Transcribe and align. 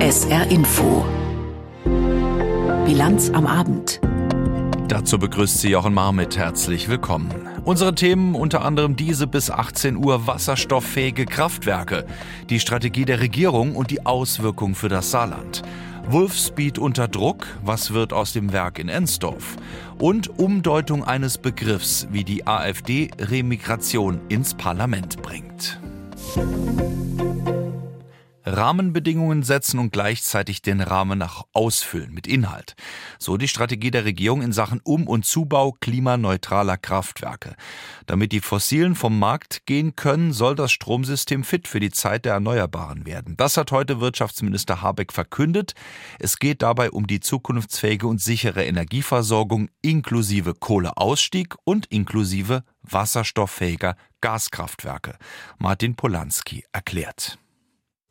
SR 0.00 0.50
Info. 0.50 1.02
Bilanz 2.84 3.30
am 3.30 3.46
Abend. 3.46 3.98
Dazu 4.86 5.18
begrüßt 5.18 5.62
sie 5.62 5.70
Jochen 5.70 5.94
Marmit. 5.94 6.36
Herzlich 6.36 6.90
willkommen. 6.90 7.30
Unsere 7.64 7.94
Themen 7.94 8.34
unter 8.34 8.66
anderem 8.66 8.96
diese 8.96 9.26
bis 9.26 9.50
18 9.50 9.96
Uhr 9.96 10.26
wasserstofffähige 10.26 11.24
Kraftwerke, 11.24 12.04
die 12.50 12.60
Strategie 12.60 13.06
der 13.06 13.20
Regierung 13.20 13.74
und 13.74 13.90
die 13.90 14.04
Auswirkungen 14.04 14.74
für 14.74 14.90
das 14.90 15.10
Saarland. 15.10 15.62
Wolfspeed 16.10 16.78
unter 16.78 17.08
Druck, 17.08 17.46
was 17.64 17.94
wird 17.94 18.12
aus 18.12 18.34
dem 18.34 18.52
Werk 18.52 18.78
in 18.78 18.90
Ensdorf? 18.90 19.56
Und 19.98 20.38
Umdeutung 20.38 21.02
eines 21.02 21.38
Begriffs, 21.38 22.08
wie 22.10 22.24
die 22.24 22.46
AfD 22.46 23.10
Remigration 23.18 24.20
ins 24.28 24.52
Parlament 24.52 25.22
bringt. 25.22 25.80
Rahmenbedingungen 28.48 29.42
setzen 29.42 29.78
und 29.78 29.92
gleichzeitig 29.92 30.62
den 30.62 30.80
Rahmen 30.80 31.18
nach 31.18 31.44
ausfüllen 31.52 32.12
mit 32.12 32.26
Inhalt. 32.26 32.74
So 33.18 33.36
die 33.36 33.48
Strategie 33.48 33.90
der 33.90 34.04
Regierung 34.04 34.42
in 34.42 34.52
Sachen 34.52 34.80
Um- 34.82 35.06
und 35.06 35.24
Zubau 35.24 35.72
klimaneutraler 35.80 36.76
Kraftwerke. 36.76 37.54
Damit 38.06 38.32
die 38.32 38.40
Fossilen 38.40 38.94
vom 38.94 39.18
Markt 39.18 39.66
gehen 39.66 39.96
können, 39.96 40.32
soll 40.32 40.54
das 40.54 40.72
Stromsystem 40.72 41.44
fit 41.44 41.68
für 41.68 41.80
die 41.80 41.90
Zeit 41.90 42.24
der 42.24 42.34
Erneuerbaren 42.34 43.06
werden. 43.06 43.36
Das 43.36 43.56
hat 43.56 43.70
heute 43.70 44.00
Wirtschaftsminister 44.00 44.82
Habeck 44.82 45.12
verkündet. 45.12 45.74
Es 46.18 46.38
geht 46.38 46.62
dabei 46.62 46.90
um 46.90 47.06
die 47.06 47.20
zukunftsfähige 47.20 48.06
und 48.06 48.20
sichere 48.20 48.64
Energieversorgung 48.64 49.68
inklusive 49.82 50.54
Kohleausstieg 50.54 51.54
und 51.64 51.86
inklusive 51.86 52.64
wasserstofffähiger 52.90 53.96
Gaskraftwerke. 54.20 55.16
Martin 55.58 55.94
Polanski 55.94 56.64
erklärt. 56.72 57.38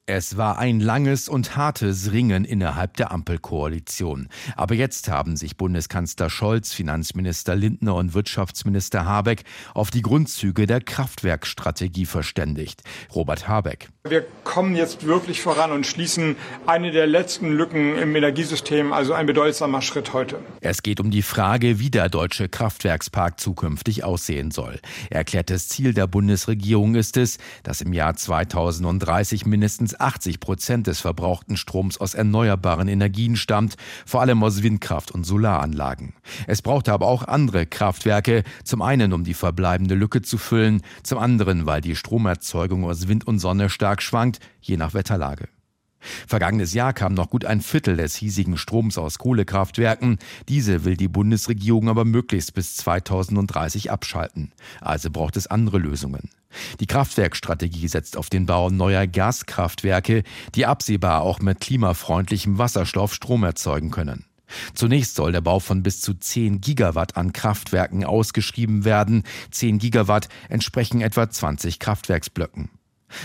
Es 0.09 0.38
war 0.38 0.58
ein 0.58 0.80
langes 0.80 1.27
und 1.27 1.58
hartes 1.58 2.13
Ringen 2.13 2.46
innerhalb 2.46 2.96
der 2.96 3.12
Ampelkoalition. 3.12 4.29
Aber 4.55 4.74
jetzt 4.74 5.10
haben 5.10 5.35
sich 5.35 5.57
Bundeskanzler 5.57 6.29
Scholz, 6.29 6.71
Finanzminister 6.71 7.57
Lindner 7.57 7.96
und 7.96 8.13
Wirtschaftsminister 8.13 9.04
Habeck 9.04 9.43
auf 9.74 9.91
die 9.91 10.01
Grundzüge 10.01 10.66
der 10.66 10.79
Kraftwerkstrategie 10.79 12.05
verständigt. 12.05 12.84
Robert 13.13 13.49
Habeck. 13.49 13.90
Wir 14.10 14.26
kommen 14.44 14.76
jetzt 14.76 15.05
wirklich 15.05 15.41
voran 15.41 15.72
und 15.72 15.86
schließen 15.86 16.38
eine 16.66 16.91
der 16.91 17.05
letzten 17.05 17.52
Lücken 17.52 17.98
im 17.98 18.16
Energiesystem, 18.16 18.94
also 18.94 19.13
ein 19.13 19.26
bedeutsamer 19.26 19.82
Schritt 19.82 20.13
heute. 20.13 20.40
Es 20.62 20.84
geht 20.84 21.00
um 21.00 21.12
die 21.12 21.22
Frage, 21.22 21.80
wie 21.80 21.90
der 21.90 22.08
deutsche 22.08 22.48
Kraftwerkspark 22.48 23.40
zukünftig 23.40 24.04
aussehen 24.04 24.52
soll. 24.52 24.80
Erklärtes 25.10 25.68
Ziel 25.68 25.94
der 25.94 26.08
Bundesregierung 26.08 26.96
ist 26.96 27.18
es, 27.18 27.40
dass 27.63 27.82
im 27.82 27.91
Jahr 27.91 28.16
2030 28.16 29.46
mindestens 29.46 30.00
80 30.00 30.40
Prozent 30.40 30.88
des 30.88 31.02
verbrauchten 31.02 31.58
Stroms 31.58 32.00
aus 32.00 32.13
erneuerbaren 32.13 32.88
Energien 32.88 33.35
stammt, 33.35 33.76
vor 34.05 34.22
allem 34.22 34.41
aus 34.44 34.63
Windkraft 34.63 35.12
und 35.12 35.26
Solaranlagen. 35.26 36.13
Es 36.48 36.62
braucht 36.62 36.88
aber 36.88 37.08
auch 37.08 37.24
andere 37.28 37.66
Kraftwerke, 37.66 38.44
zum 38.63 38.82
einen 38.82 39.12
um 39.12 39.24
die 39.24 39.34
verbleibende 39.34 39.96
Lücke 39.96 40.22
zu 40.22 40.38
füllen, 40.38 40.82
zum 41.04 41.18
anderen 41.18 41.66
weil 41.66 41.82
die 41.82 41.96
Stromerzeugung 41.96 42.85
aus 42.85 43.08
Wind 43.08 43.28
und 43.28 43.40
Sonne 43.40 43.70
stark 43.70 43.96
schwankt, 44.01 44.40
je 44.62 44.77
nach 44.77 44.93
Wetterlage. 44.93 45.48
Vergangenes 46.27 46.73
Jahr 46.73 46.93
kam 46.93 47.13
noch 47.13 47.29
gut 47.29 47.45
ein 47.45 47.62
Viertel 47.62 47.98
des 47.98 48.15
hiesigen 48.15 48.57
Stroms 48.57 48.98
aus 48.98 49.17
Kohlekraftwerken. 49.17 50.20
Diese 50.48 50.85
will 50.85 50.95
die 50.95 51.07
Bundesregierung 51.07 51.89
aber 51.89 52.05
möglichst 52.05 52.54
bis 52.54 52.76
2030 52.77 53.91
abschalten. 53.91 54.54
Also 54.79 55.09
braucht 55.09 55.37
es 55.37 55.48
andere 55.48 55.79
Lösungen. 55.79 56.29
Die 56.79 56.87
Kraftwerkstrategie 56.87 57.87
setzt 57.87 58.15
auf 58.15 58.29
den 58.29 58.45
Bau 58.45 58.70
neuer 58.70 59.05
Gaskraftwerke, 59.05 60.23
die 60.55 60.65
absehbar 60.65 61.21
auch 61.21 61.39
mit 61.39 61.59
klimafreundlichem 61.59 62.57
Wasserstoff 62.57 63.13
Strom 63.13 63.43
erzeugen 63.43 63.91
können. 63.91 64.25
Zunächst 64.73 65.16
soll 65.16 65.34
der 65.34 65.41
Bau 65.41 65.59
von 65.59 65.84
bis 65.84 66.00
zu 66.00 66.13
10 66.13 66.61
Gigawatt 66.61 67.17
an 67.17 67.33
Kraftwerken 67.33 68.05
ausgeschrieben 68.05 68.85
werden. 68.85 69.23
10 69.51 69.77
Gigawatt 69.77 70.29
entsprechen 70.47 71.01
etwa 71.01 71.29
20 71.29 71.79
Kraftwerksblöcken. 71.79 72.69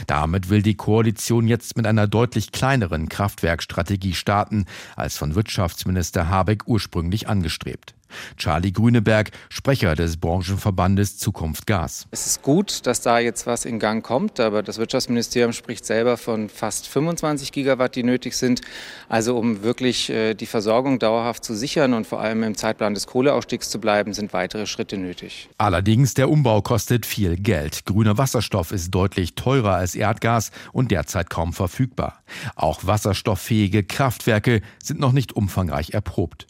Damit 0.06 0.48
will 0.48 0.62
die 0.62 0.76
Koalition 0.76 1.46
jetzt 1.46 1.76
mit 1.76 1.86
einer 1.86 2.06
deutlich 2.06 2.52
kleineren 2.52 3.08
Kraftwerkstrategie 3.08 4.14
starten, 4.14 4.66
als 4.96 5.16
von 5.16 5.34
Wirtschaftsminister 5.34 6.28
Habeck 6.28 6.66
ursprünglich 6.66 7.28
angestrebt. 7.28 7.94
Charlie 8.36 8.72
Grüneberg, 8.72 9.30
Sprecher 9.48 9.94
des 9.94 10.16
Branchenverbandes 10.16 11.18
Zukunft 11.18 11.66
Gas. 11.66 12.06
Es 12.10 12.26
ist 12.26 12.42
gut, 12.42 12.86
dass 12.86 13.00
da 13.00 13.18
jetzt 13.18 13.46
was 13.46 13.64
in 13.64 13.78
Gang 13.78 14.04
kommt, 14.04 14.40
aber 14.40 14.62
das 14.62 14.78
Wirtschaftsministerium 14.78 15.52
spricht 15.52 15.84
selber 15.84 16.16
von 16.16 16.48
fast 16.48 16.88
25 16.88 17.52
Gigawatt, 17.52 17.96
die 17.96 18.02
nötig 18.02 18.36
sind. 18.36 18.60
Also 19.08 19.36
um 19.36 19.62
wirklich 19.62 20.10
äh, 20.10 20.34
die 20.34 20.46
Versorgung 20.46 20.98
dauerhaft 20.98 21.44
zu 21.44 21.54
sichern 21.54 21.94
und 21.94 22.06
vor 22.06 22.20
allem 22.20 22.42
im 22.42 22.56
Zeitplan 22.56 22.94
des 22.94 23.06
Kohleausstiegs 23.06 23.70
zu 23.70 23.80
bleiben, 23.80 24.14
sind 24.14 24.32
weitere 24.32 24.66
Schritte 24.66 24.96
nötig. 24.98 25.48
Allerdings, 25.58 26.14
der 26.14 26.30
Umbau 26.30 26.62
kostet 26.62 27.06
viel 27.06 27.36
Geld. 27.36 27.84
Grüner 27.84 28.18
Wasserstoff 28.18 28.72
ist 28.72 28.90
deutlich 28.90 29.34
teurer 29.34 29.74
als 29.74 29.94
Erdgas 29.94 30.50
und 30.72 30.90
derzeit 30.90 31.30
kaum 31.30 31.52
verfügbar. 31.52 32.22
Auch 32.56 32.84
wasserstofffähige 32.84 33.84
Kraftwerke 33.84 34.62
sind 34.82 35.00
noch 35.00 35.12
nicht 35.12 35.32
umfangreich 35.34 35.90
erprobt. 35.90 36.46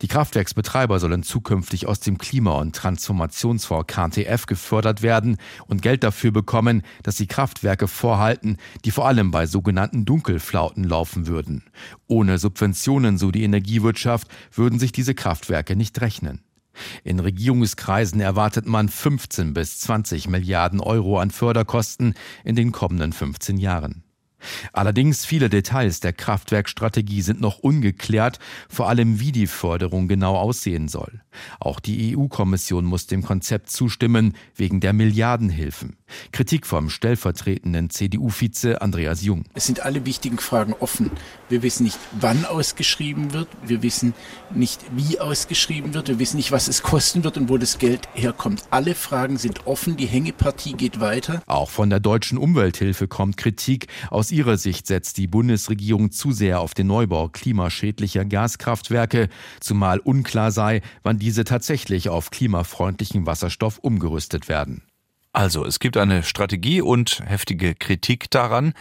Die 0.00 0.08
Kraftwerksbetreiber 0.08 1.00
sollen 1.00 1.22
zukünftig 1.22 1.86
aus 1.86 2.00
dem 2.00 2.18
Klima- 2.18 2.58
und 2.58 2.74
Transformationsfonds 2.74 3.86
KTF 3.86 4.46
gefördert 4.46 5.02
werden 5.02 5.36
und 5.66 5.82
Geld 5.82 6.04
dafür 6.04 6.30
bekommen, 6.30 6.82
dass 7.02 7.16
sie 7.16 7.26
Kraftwerke 7.26 7.88
vorhalten, 7.88 8.56
die 8.84 8.90
vor 8.90 9.06
allem 9.06 9.30
bei 9.30 9.46
sogenannten 9.46 10.04
Dunkelflauten 10.04 10.84
laufen 10.84 11.26
würden. 11.26 11.64
Ohne 12.06 12.38
Subventionen, 12.38 13.18
so 13.18 13.30
die 13.30 13.44
Energiewirtschaft, 13.44 14.28
würden 14.52 14.78
sich 14.78 14.92
diese 14.92 15.14
Kraftwerke 15.14 15.76
nicht 15.76 16.00
rechnen. 16.00 16.42
In 17.04 17.20
Regierungskreisen 17.20 18.20
erwartet 18.20 18.66
man 18.66 18.88
15 18.88 19.52
bis 19.52 19.80
20 19.80 20.28
Milliarden 20.28 20.80
Euro 20.80 21.18
an 21.18 21.30
Förderkosten 21.30 22.14
in 22.44 22.56
den 22.56 22.72
kommenden 22.72 23.12
15 23.12 23.58
Jahren. 23.58 24.04
Allerdings 24.72 25.24
viele 25.24 25.48
Details 25.48 26.00
der 26.00 26.12
Kraftwerkstrategie 26.12 27.22
sind 27.22 27.40
noch 27.40 27.58
ungeklärt, 27.58 28.38
vor 28.68 28.88
allem 28.88 29.20
wie 29.20 29.32
die 29.32 29.46
Förderung 29.46 30.08
genau 30.08 30.36
aussehen 30.36 30.88
soll. 30.88 31.20
Auch 31.60 31.80
die 31.80 32.16
EU-Kommission 32.16 32.84
muss 32.84 33.06
dem 33.06 33.22
Konzept 33.22 33.70
zustimmen, 33.70 34.34
wegen 34.54 34.80
der 34.80 34.92
Milliardenhilfen. 34.92 35.96
Kritik 36.30 36.66
vom 36.66 36.90
stellvertretenden 36.90 37.90
CDU-Vize 37.90 38.82
Andreas 38.82 39.22
Jung. 39.22 39.44
Es 39.54 39.66
sind 39.66 39.80
alle 39.80 40.04
wichtigen 40.04 40.38
Fragen 40.38 40.74
offen. 40.78 41.10
Wir 41.48 41.62
wissen 41.62 41.84
nicht, 41.84 41.98
wann 42.20 42.44
ausgeschrieben 42.44 43.32
wird. 43.32 43.48
Wir 43.64 43.82
wissen 43.82 44.14
nicht, 44.54 44.80
wie 44.94 45.20
ausgeschrieben 45.20 45.94
wird. 45.94 46.08
Wir 46.08 46.18
wissen 46.18 46.36
nicht, 46.36 46.52
was 46.52 46.68
es 46.68 46.82
kosten 46.82 47.24
wird 47.24 47.38
und 47.38 47.48
wo 47.48 47.58
das 47.58 47.78
Geld 47.78 48.08
herkommt. 48.14 48.64
Alle 48.70 48.94
Fragen 48.94 49.38
sind 49.38 49.66
offen. 49.66 49.96
Die 49.96 50.06
Hängepartie 50.06 50.74
geht 50.74 51.00
weiter. 51.00 51.42
Auch 51.46 51.70
von 51.70 51.90
der 51.90 52.00
deutschen 52.00 52.38
Umwelthilfe 52.38 53.08
kommt 53.08 53.36
Kritik. 53.36 53.86
Aus 54.10 54.30
ihrer 54.32 54.56
Sicht 54.56 54.86
setzt 54.86 55.18
die 55.18 55.28
Bundesregierung 55.28 56.10
zu 56.10 56.32
sehr 56.32 56.60
auf 56.60 56.74
den 56.74 56.88
Neubau 56.88 57.28
klimaschädlicher 57.28 58.24
Gaskraftwerke, 58.24 59.28
zumal 59.60 60.00
unklar 60.00 60.50
sei, 60.50 60.80
wann 61.02 61.18
diese 61.18 61.44
tatsächlich 61.44 62.08
auf 62.08 62.30
klimafreundlichen 62.30 63.26
Wasserstoff 63.26 63.78
umgerüstet 63.78 64.48
werden. 64.48 64.82
Also, 65.34 65.64
es 65.64 65.78
gibt 65.78 65.96
eine 65.96 66.24
Strategie 66.24 66.82
und 66.82 67.22
heftige 67.24 67.74
Kritik 67.74 68.30
daran. 68.30 68.74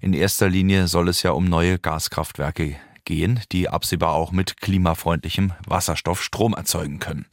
In 0.00 0.14
erster 0.14 0.48
Linie 0.48 0.88
soll 0.88 1.08
es 1.08 1.22
ja 1.22 1.32
um 1.32 1.44
neue 1.44 1.78
Gaskraftwerke 1.78 2.76
gehen, 3.04 3.40
die 3.52 3.68
absehbar 3.68 4.12
auch 4.12 4.32
mit 4.32 4.60
klimafreundlichem 4.60 5.52
Wasserstoff 5.66 6.22
Strom 6.22 6.54
erzeugen 6.54 6.98
können. 6.98 7.26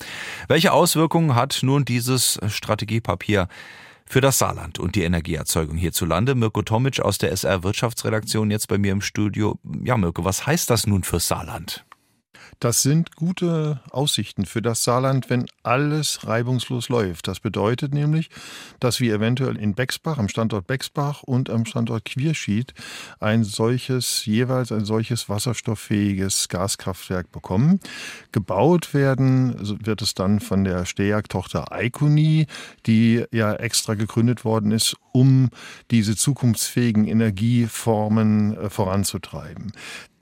Welche 0.47 0.71
Auswirkungen 0.71 1.35
hat 1.35 1.59
nun 1.61 1.85
dieses 1.85 2.39
Strategiepapier 2.47 3.47
für 4.07 4.21
das 4.21 4.37
Saarland 4.37 4.79
und 4.79 4.95
die 4.95 5.03
Energieerzeugung 5.03 5.77
hierzulande? 5.77 6.35
Mirko 6.35 6.61
Tomic 6.61 6.99
aus 6.99 7.17
der 7.17 7.31
SR 7.31 7.63
Wirtschaftsredaktion 7.63 8.51
jetzt 8.51 8.67
bei 8.67 8.77
mir 8.77 8.91
im 8.91 9.01
Studio. 9.01 9.59
Ja, 9.83 9.97
Mirko, 9.97 10.23
was 10.23 10.45
heißt 10.45 10.69
das 10.69 10.87
nun 10.87 11.03
für 11.03 11.19
Saarland? 11.19 11.85
Das 12.59 12.81
sind 12.81 13.15
gute 13.15 13.81
Aussichten 13.91 14.45
für 14.45 14.61
das 14.61 14.83
Saarland, 14.83 15.29
wenn 15.29 15.45
alles 15.63 16.25
reibungslos 16.25 16.89
läuft. 16.89 17.27
Das 17.27 17.39
bedeutet 17.39 17.93
nämlich, 17.93 18.29
dass 18.79 18.99
wir 18.99 19.13
eventuell 19.13 19.57
in 19.57 19.75
Bexbach, 19.75 20.17
am 20.17 20.29
Standort 20.29 20.67
Bexbach 20.67 21.23
und 21.23 21.49
am 21.49 21.65
Standort 21.65 22.05
Quierschied 22.05 22.73
ein 23.19 23.43
solches, 23.43 24.25
jeweils 24.25 24.71
ein 24.71 24.85
solches 24.85 25.27
wasserstofffähiges 25.27 26.47
Gaskraftwerk 26.49 27.31
bekommen. 27.31 27.79
Gebaut 28.31 28.93
werden 28.93 29.55
wird 29.85 30.01
es 30.01 30.13
dann 30.13 30.39
von 30.39 30.63
der 30.63 30.85
Stejag-Tochter 30.85 31.71
Eikoni, 31.71 32.47
die 32.85 33.25
ja 33.31 33.53
extra 33.53 33.95
gegründet 33.95 34.45
worden 34.45 34.71
ist, 34.71 34.95
um 35.11 35.49
diese 35.91 36.15
zukunftsfähigen 36.15 37.05
Energieformen 37.05 38.57
äh, 38.57 38.69
voranzutreiben. 38.69 39.71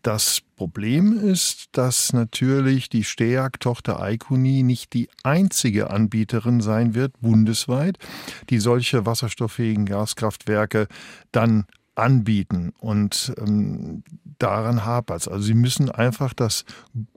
Das 0.03 0.41
Problem 0.57 1.17
ist, 1.17 1.69
dass 1.71 2.11
natürlich 2.11 2.89
die 2.89 3.05
STEAG-Tochter 3.05 4.01
Eikuni 4.01 4.61
nicht 4.61 4.91
die 4.94 5.07
einzige 5.23 5.89
Anbieterin 5.89 6.59
sein 6.59 6.94
wird, 6.94 7.19
bundesweit, 7.21 7.97
die 8.50 8.59
solche 8.59 9.05
wasserstofffähigen 9.05 9.85
Gaskraftwerke 9.85 10.88
dann 11.31 11.65
anbieten. 11.95 12.73
Und 12.79 13.33
ähm, 13.38 14.03
daran 14.39 14.83
hapert 14.83 15.21
es. 15.21 15.27
Also 15.29 15.44
sie 15.45 15.53
müssen 15.53 15.89
einfach 15.89 16.33
das 16.33 16.65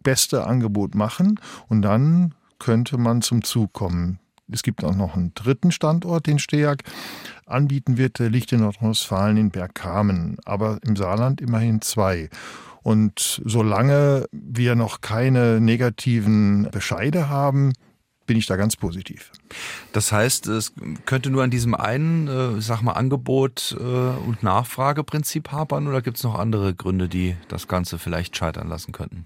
beste 0.02 0.46
Angebot 0.46 0.94
machen 0.94 1.40
und 1.68 1.82
dann 1.82 2.34
könnte 2.60 2.98
man 2.98 3.20
zum 3.20 3.42
Zug 3.42 3.72
kommen. 3.72 4.20
Es 4.48 4.62
gibt 4.62 4.84
auch 4.84 4.94
noch 4.94 5.16
einen 5.16 5.34
dritten 5.34 5.72
Standort, 5.72 6.28
den 6.28 6.38
STEAG 6.38 6.84
anbieten 7.46 7.98
wird. 7.98 8.20
Der 8.20 8.30
liegt 8.30 8.52
in 8.52 8.60
Nordrhein-Westfalen 8.60 9.36
in 9.36 9.50
Bergkamen, 9.50 10.36
aber 10.44 10.78
im 10.86 10.94
Saarland 10.94 11.40
immerhin 11.40 11.82
zwei. 11.82 12.30
Und 12.86 13.42
solange 13.44 14.26
wir 14.30 14.76
noch 14.76 15.00
keine 15.00 15.60
negativen 15.60 16.68
Bescheide 16.70 17.28
haben, 17.28 17.72
bin 18.26 18.36
ich 18.36 18.46
da 18.46 18.54
ganz 18.54 18.76
positiv. 18.76 19.32
Das 19.92 20.12
heißt, 20.12 20.46
es 20.48 20.74
könnte 21.06 21.30
nur 21.30 21.42
an 21.42 21.50
diesem 21.50 21.74
einen, 21.74 22.28
äh, 22.28 22.60
sag 22.60 22.82
mal, 22.82 22.92
Angebot 22.92 23.76
äh, 23.78 23.82
und 23.82 24.42
Nachfrageprinzip 24.42 25.52
hapern 25.52 25.88
oder 25.88 26.02
gibt 26.02 26.18
es 26.18 26.22
noch 26.22 26.38
andere 26.38 26.74
Gründe, 26.74 27.08
die 27.08 27.36
das 27.48 27.66
Ganze 27.66 27.98
vielleicht 27.98 28.36
scheitern 28.36 28.68
lassen 28.68 28.92
könnten? 28.92 29.24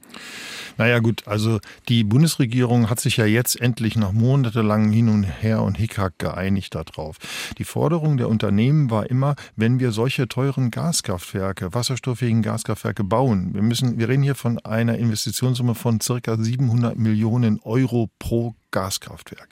Naja 0.77 1.01
gut, 1.01 1.27
also 1.27 1.59
die 1.89 2.05
Bundesregierung 2.05 2.89
hat 2.89 3.01
sich 3.01 3.17
ja 3.17 3.27
jetzt 3.27 3.61
endlich 3.61 3.97
nach 3.97 4.13
monatelangem 4.13 4.93
Hin 4.93 5.09
und 5.09 5.25
Her 5.25 5.63
und 5.63 5.77
Hickhack 5.77 6.19
geeinigt 6.19 6.75
darauf. 6.75 7.17
Die 7.59 7.65
Forderung 7.65 8.17
der 8.17 8.29
Unternehmen 8.29 8.91
war 8.91 9.11
immer, 9.11 9.35
wenn 9.57 9.81
wir 9.81 9.93
solche 9.93 10.29
teuren 10.29 10.71
Gaskraftwerke, 10.71 11.75
wasserstofffähigen 11.75 12.43
Gaskraftwerke 12.43 13.05
bauen, 13.05 13.55
wir 13.55 13.63
müssen, 13.63 13.99
wir 13.99 14.09
reden 14.09 14.23
hier 14.23 14.35
von 14.35 14.59
einer 14.61 14.99
Investitionssumme 14.99 15.75
von 15.75 16.01
circa 16.01 16.37
700 16.37 16.97
Millionen 16.97 17.61
Euro 17.61 18.09
pro 18.19 18.55
Gaskraftwerk 18.71 19.49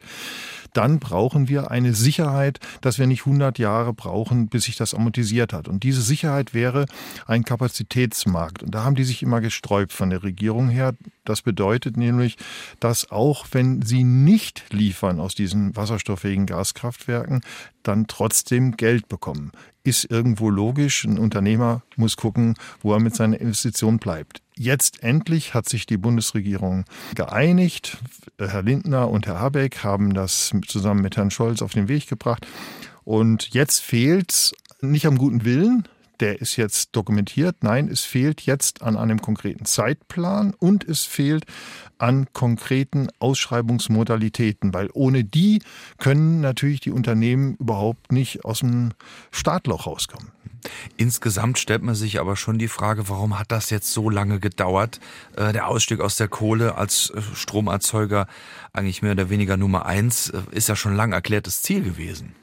dann 0.72 0.98
brauchen 0.98 1.48
wir 1.48 1.70
eine 1.70 1.94
Sicherheit, 1.94 2.60
dass 2.80 2.98
wir 2.98 3.06
nicht 3.06 3.26
100 3.26 3.58
Jahre 3.58 3.92
brauchen, 3.92 4.48
bis 4.48 4.64
sich 4.64 4.76
das 4.76 4.94
amortisiert 4.94 5.52
hat. 5.52 5.68
Und 5.68 5.82
diese 5.82 6.02
Sicherheit 6.02 6.54
wäre 6.54 6.86
ein 7.26 7.44
Kapazitätsmarkt. 7.44 8.62
Und 8.62 8.74
da 8.74 8.84
haben 8.84 8.94
die 8.94 9.04
sich 9.04 9.22
immer 9.22 9.40
gesträubt 9.40 9.92
von 9.92 10.10
der 10.10 10.22
Regierung 10.22 10.68
her. 10.68 10.94
Das 11.24 11.42
bedeutet 11.42 11.96
nämlich, 11.96 12.36
dass 12.80 13.10
auch 13.10 13.46
wenn 13.52 13.82
sie 13.82 14.04
nicht 14.04 14.64
liefern 14.72 15.20
aus 15.20 15.34
diesen 15.34 15.76
wasserstofffähigen 15.76 16.46
Gaskraftwerken, 16.46 17.40
dann 17.82 18.06
trotzdem 18.06 18.76
Geld 18.76 19.08
bekommen. 19.08 19.52
Ist 19.84 20.10
irgendwo 20.10 20.50
logisch. 20.50 21.04
Ein 21.04 21.18
Unternehmer 21.18 21.82
muss 21.96 22.16
gucken, 22.16 22.54
wo 22.80 22.92
er 22.92 23.00
mit 23.00 23.14
seiner 23.14 23.40
Investition 23.40 23.98
bleibt. 23.98 24.42
Jetzt 24.58 25.04
endlich 25.04 25.54
hat 25.54 25.68
sich 25.68 25.86
die 25.86 25.96
Bundesregierung 25.96 26.84
geeinigt. 27.14 27.98
Herr 28.40 28.62
Lindner 28.62 29.08
und 29.08 29.28
Herr 29.28 29.38
Habeck 29.38 29.84
haben 29.84 30.14
das 30.14 30.52
zusammen 30.66 31.00
mit 31.00 31.16
Herrn 31.16 31.30
Scholz 31.30 31.62
auf 31.62 31.74
den 31.74 31.86
Weg 31.86 32.08
gebracht. 32.08 32.44
Und 33.04 33.54
jetzt 33.54 33.80
fehlt 33.80 34.32
es 34.32 34.52
nicht 34.80 35.06
am 35.06 35.16
guten 35.16 35.44
Willen, 35.44 35.86
der 36.20 36.40
ist 36.40 36.56
jetzt 36.56 36.90
dokumentiert. 36.96 37.56
Nein, 37.62 37.88
es 37.88 38.02
fehlt 38.02 38.42
jetzt 38.42 38.82
an 38.82 38.96
einem 38.96 39.20
konkreten 39.20 39.64
Zeitplan 39.64 40.54
und 40.58 40.84
es 40.88 41.04
fehlt 41.04 41.44
an 41.98 42.26
konkreten 42.32 43.08
Ausschreibungsmodalitäten, 43.18 44.72
weil 44.72 44.88
ohne 44.92 45.24
die 45.24 45.60
können 45.98 46.40
natürlich 46.40 46.80
die 46.80 46.92
Unternehmen 46.92 47.56
überhaupt 47.56 48.12
nicht 48.12 48.44
aus 48.44 48.60
dem 48.60 48.90
Startloch 49.30 49.86
rauskommen. 49.86 50.32
Insgesamt 50.96 51.58
stellt 51.58 51.82
man 51.82 51.94
sich 51.94 52.18
aber 52.18 52.36
schon 52.36 52.58
die 52.58 52.68
Frage, 52.68 53.08
warum 53.08 53.38
hat 53.38 53.52
das 53.52 53.70
jetzt 53.70 53.92
so 53.92 54.10
lange 54.10 54.40
gedauert? 54.40 55.00
Äh, 55.36 55.52
der 55.52 55.68
Ausstieg 55.68 56.00
aus 56.00 56.16
der 56.16 56.28
Kohle 56.28 56.76
als 56.76 57.10
äh, 57.10 57.22
Stromerzeuger, 57.34 58.26
eigentlich 58.72 59.02
mehr 59.02 59.12
oder 59.12 59.30
weniger 59.30 59.56
Nummer 59.56 59.86
eins, 59.86 60.30
äh, 60.30 60.40
ist 60.50 60.68
ja 60.68 60.76
schon 60.76 60.96
lang 60.96 61.12
erklärtes 61.12 61.62
Ziel 61.62 61.82
gewesen. 61.82 62.34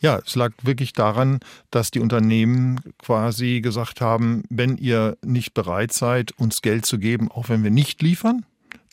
Ja, 0.00 0.20
es 0.24 0.36
lag 0.36 0.52
wirklich 0.62 0.92
daran, 0.92 1.40
dass 1.70 1.90
die 1.90 2.00
Unternehmen 2.00 2.80
quasi 2.98 3.60
gesagt 3.60 4.00
haben, 4.00 4.44
wenn 4.48 4.76
ihr 4.76 5.16
nicht 5.24 5.54
bereit 5.54 5.92
seid, 5.92 6.32
uns 6.32 6.62
Geld 6.62 6.86
zu 6.86 6.98
geben, 6.98 7.30
auch 7.30 7.48
wenn 7.48 7.64
wir 7.64 7.70
nicht 7.70 8.00
liefern, 8.02 8.44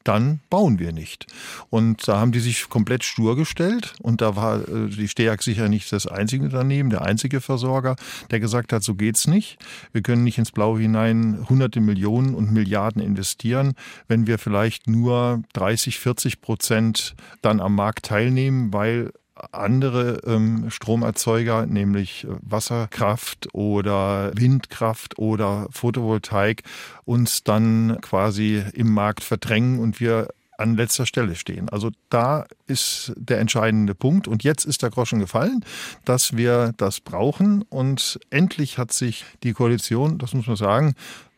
dann 0.06 0.40
bauen 0.52 0.80
wir 0.80 0.94
nicht. 0.94 1.26
Und 1.70 2.08
da 2.08 2.20
haben 2.20 2.32
die 2.32 2.40
sich 2.40 2.70
komplett 2.70 3.04
stur 3.04 3.36
gestellt. 3.36 3.96
Und 4.02 4.22
da 4.22 4.36
war 4.36 4.62
äh, 4.68 4.88
die 4.88 5.08
STEAG 5.08 5.42
sicher 5.42 5.68
nicht 5.68 5.92
das 5.92 6.08
einzige 6.08 6.46
Unternehmen, 6.46 6.92
der 6.92 7.02
einzige 7.02 7.42
Versorger, 7.42 7.96
der 8.30 8.40
gesagt 8.40 8.72
hat, 8.72 8.84
so 8.84 8.94
geht's 8.94 9.28
nicht. 9.28 9.58
Wir 9.92 10.02
können 10.04 10.24
nicht 10.24 10.38
ins 10.38 10.52
Blaue 10.52 10.80
hinein 10.80 11.46
hunderte 11.50 11.82
Millionen 11.82 12.36
und 12.36 12.54
Milliarden 12.54 13.02
investieren, 13.02 13.74
wenn 14.08 14.28
wir 14.28 14.38
vielleicht 14.38 14.88
nur 14.88 15.42
30, 15.54 16.00
40 16.00 16.40
Prozent 16.40 17.16
dann 17.42 17.60
am 17.60 17.74
Markt 17.74 18.06
teilnehmen, 18.06 18.72
weil 18.72 19.12
andere 19.52 20.22
ähm, 20.26 20.70
Stromerzeuger, 20.70 21.66
nämlich 21.66 22.26
äh, 22.26 22.28
Wasserkraft 22.42 23.48
oder 23.54 24.32
Windkraft 24.36 25.18
oder 25.18 25.68
Photovoltaik, 25.72 26.64
uns 27.06 27.44
dann 27.44 27.98
quasi 28.02 28.64
im 28.74 28.92
Markt 28.92 29.24
verdrängen 29.24 29.80
und 29.80 30.00
wir 30.00 30.30
an 30.58 30.76
letzter 30.76 31.06
Stelle 31.06 31.36
stehen. 31.36 31.70
Also 31.70 31.92
da 32.10 32.46
ist 32.68 33.14
der 33.18 33.40
entscheidende 33.40 33.96
Punkt. 33.96 34.28
Und 34.28 34.44
jetzt 34.44 34.66
ist 34.66 34.82
der 34.82 34.90
Groschen 34.90 35.20
gefallen, 35.20 35.66
dass 36.06 36.38
wir 36.38 36.74
das 36.78 37.02
brauchen. 37.02 37.62
Und 37.64 38.20
endlich 38.30 38.78
hat 38.78 38.94
sich 38.94 39.26
die 39.44 39.54
Koalition, 39.54 40.18
das 40.18 40.34
muss 40.34 40.48
man 40.48 40.56
sagen, 40.56 40.94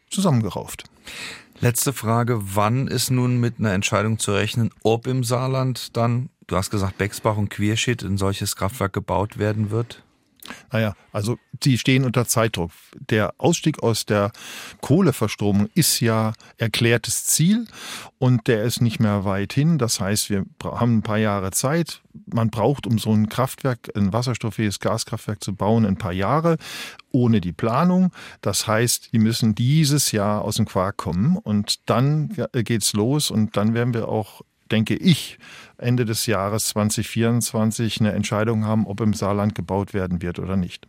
zusammengerauft. 0.09 0.83
Letzte 1.59 1.91
Frage, 1.91 2.39
wann 2.55 2.87
ist 2.87 3.09
nun 3.09 3.39
mit 3.39 3.57
einer 3.57 3.73
Entscheidung 3.73 4.19
zu 4.19 4.31
rechnen, 4.31 4.69
ob 4.83 5.07
im 5.07 5.23
Saarland 5.23 5.97
dann 5.97 6.29
Du 6.47 6.55
hast 6.55 6.69
gesagt, 6.69 6.97
Bexbach 6.97 7.37
und 7.37 7.49
Queerschied 7.49 8.03
ein 8.03 8.17
solches 8.17 8.55
Kraftwerk 8.55 8.93
gebaut 8.93 9.37
werden 9.37 9.69
wird? 9.69 10.03
Naja, 10.71 10.93
also 11.11 11.37
sie 11.61 11.77
stehen 11.77 12.05
unter 12.05 12.25
Zeitdruck. 12.25 12.71
Der 13.09 13.33
Ausstieg 13.37 13.83
aus 13.83 14.05
der 14.05 14.31
Kohleverstromung 14.79 15.69
ist 15.73 15.99
ja 15.99 16.31
erklärtes 16.57 17.25
Ziel 17.25 17.67
und 18.17 18.47
der 18.47 18.63
ist 18.63 18.81
nicht 18.81 19.01
mehr 19.01 19.25
weit 19.25 19.51
hin. 19.51 19.77
Das 19.77 19.99
heißt, 19.99 20.29
wir 20.29 20.45
haben 20.63 20.97
ein 20.97 21.01
paar 21.01 21.17
Jahre 21.17 21.51
Zeit. 21.51 22.01
Man 22.27 22.49
braucht, 22.49 22.87
um 22.87 22.97
so 22.97 23.11
ein 23.11 23.27
Kraftwerk, 23.27 23.89
ein 23.95 24.13
wasserstofffähiges 24.13 24.79
Gaskraftwerk 24.79 25.43
zu 25.43 25.53
bauen, 25.53 25.85
ein 25.85 25.97
paar 25.97 26.13
Jahre 26.13 26.57
ohne 27.11 27.41
die 27.41 27.53
Planung. 27.53 28.11
Das 28.41 28.67
heißt, 28.67 29.11
die 29.11 29.19
müssen 29.19 29.53
dieses 29.55 30.11
Jahr 30.11 30.43
aus 30.43 30.55
dem 30.55 30.65
Quark 30.65 30.97
kommen 30.97 31.37
und 31.37 31.89
dann 31.89 32.35
geht's 32.53 32.93
los 32.93 33.31
und 33.31 33.57
dann 33.57 33.73
werden 33.73 33.93
wir 33.93 34.07
auch 34.07 34.43
denke 34.71 34.95
ich, 34.95 35.37
Ende 35.77 36.05
des 36.05 36.25
Jahres 36.25 36.67
2024 36.69 37.99
eine 37.99 38.13
Entscheidung 38.13 38.65
haben, 38.65 38.85
ob 38.87 39.01
im 39.01 39.13
Saarland 39.13 39.55
gebaut 39.55 39.93
werden 39.93 40.21
wird 40.21 40.39
oder 40.39 40.57
nicht. 40.57 40.87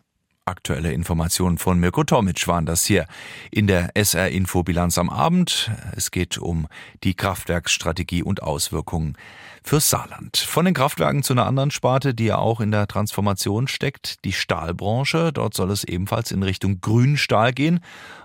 Aktuelle 0.48 0.92
Informationen 0.92 1.58
von 1.58 1.78
Mirko 1.78 2.04
Tomic 2.04 2.48
waren 2.48 2.64
das 2.64 2.86
hier 2.86 3.06
in 3.50 3.67
der 3.67 3.90
SR 3.94 4.31
Info 4.31 4.62
Bilanz 4.62 4.96
am 4.96 5.10
Abend. 5.10 5.70
Es 5.94 6.10
geht 6.10 6.38
um 6.38 6.69
die 7.05 7.12
Kraftwerksstrategie 7.12 8.22
und 8.22 8.43
Auswirkungen 8.43 9.19
fürs 9.62 9.90
Saarland. 9.90 10.38
Von 10.38 10.64
den 10.64 10.72
Kraftwerken 10.72 11.22
zu 11.22 11.34
einer 11.34 11.44
anderen 11.44 11.70
Sparte, 11.70 12.14
die 12.14 12.24
ja 12.24 12.38
auch 12.38 12.62
in 12.62 12.70
der 12.70 12.86
Transformation 12.86 13.69
steckt, 13.69 14.24
die 14.24 14.32
Stahlbranche. 14.32 15.34
Dort 15.34 15.52
soll 15.52 15.70
es 15.70 15.84
ebenfalls 15.84 16.31
in 16.31 16.43
Richtung 16.43 16.81
Grünstahl 16.81 17.52
gehen. 17.52 17.81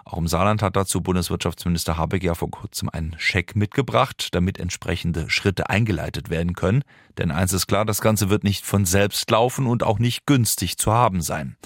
Auch 0.06 0.18
im 0.18 0.27
Saarland 0.27 0.62
hat 0.62 0.77
dazu 0.77 1.01
Bundeswirtschaftsminister 1.01 1.98
Habeck 1.98 2.24
ja 2.24 2.36
vor 2.36 2.51
kurzem 2.51 2.88
einen 2.88 3.15
Scheck 3.18 3.58
mitgebracht, 3.58 4.30
damit 4.32 4.60
entsprechende 4.60 5.30
Schritte 5.30 5.70
eingeleitet 5.70 6.30
werden 6.30 6.53
können. 6.53 6.84
Denn 7.18 7.32
eins 7.32 7.51
ist 7.51 7.68
klar, 7.68 7.84
das 7.84 8.00
Ganze 8.00 8.30
wird 8.30 8.44
nicht 8.44 8.65
von 8.65 8.86
selbst 8.86 9.30
laufen 9.30 9.65
und 9.68 9.84
auch 9.84 10.00
nicht 10.00 10.25
günstig 10.25 10.77
zu 10.77 10.94
haben 10.94 11.22
sein. 11.22 11.58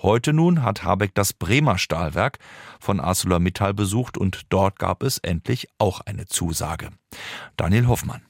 Heute 0.00 0.32
nun 0.32 0.62
hat 0.62 0.84
Habeck 0.84 1.14
das 1.14 1.32
Bremer 1.32 1.76
Stahlwerk 1.76 2.38
von 2.78 3.00
ArcelorMittal 3.00 3.74
besucht 3.74 4.16
und 4.16 4.42
dort 4.48 4.78
gab 4.78 5.02
es 5.02 5.18
endlich 5.18 5.68
auch 5.78 6.00
eine 6.00 6.26
Zusage. 6.26 6.90
Daniel 7.56 7.88
Hoffmann. 7.88 8.27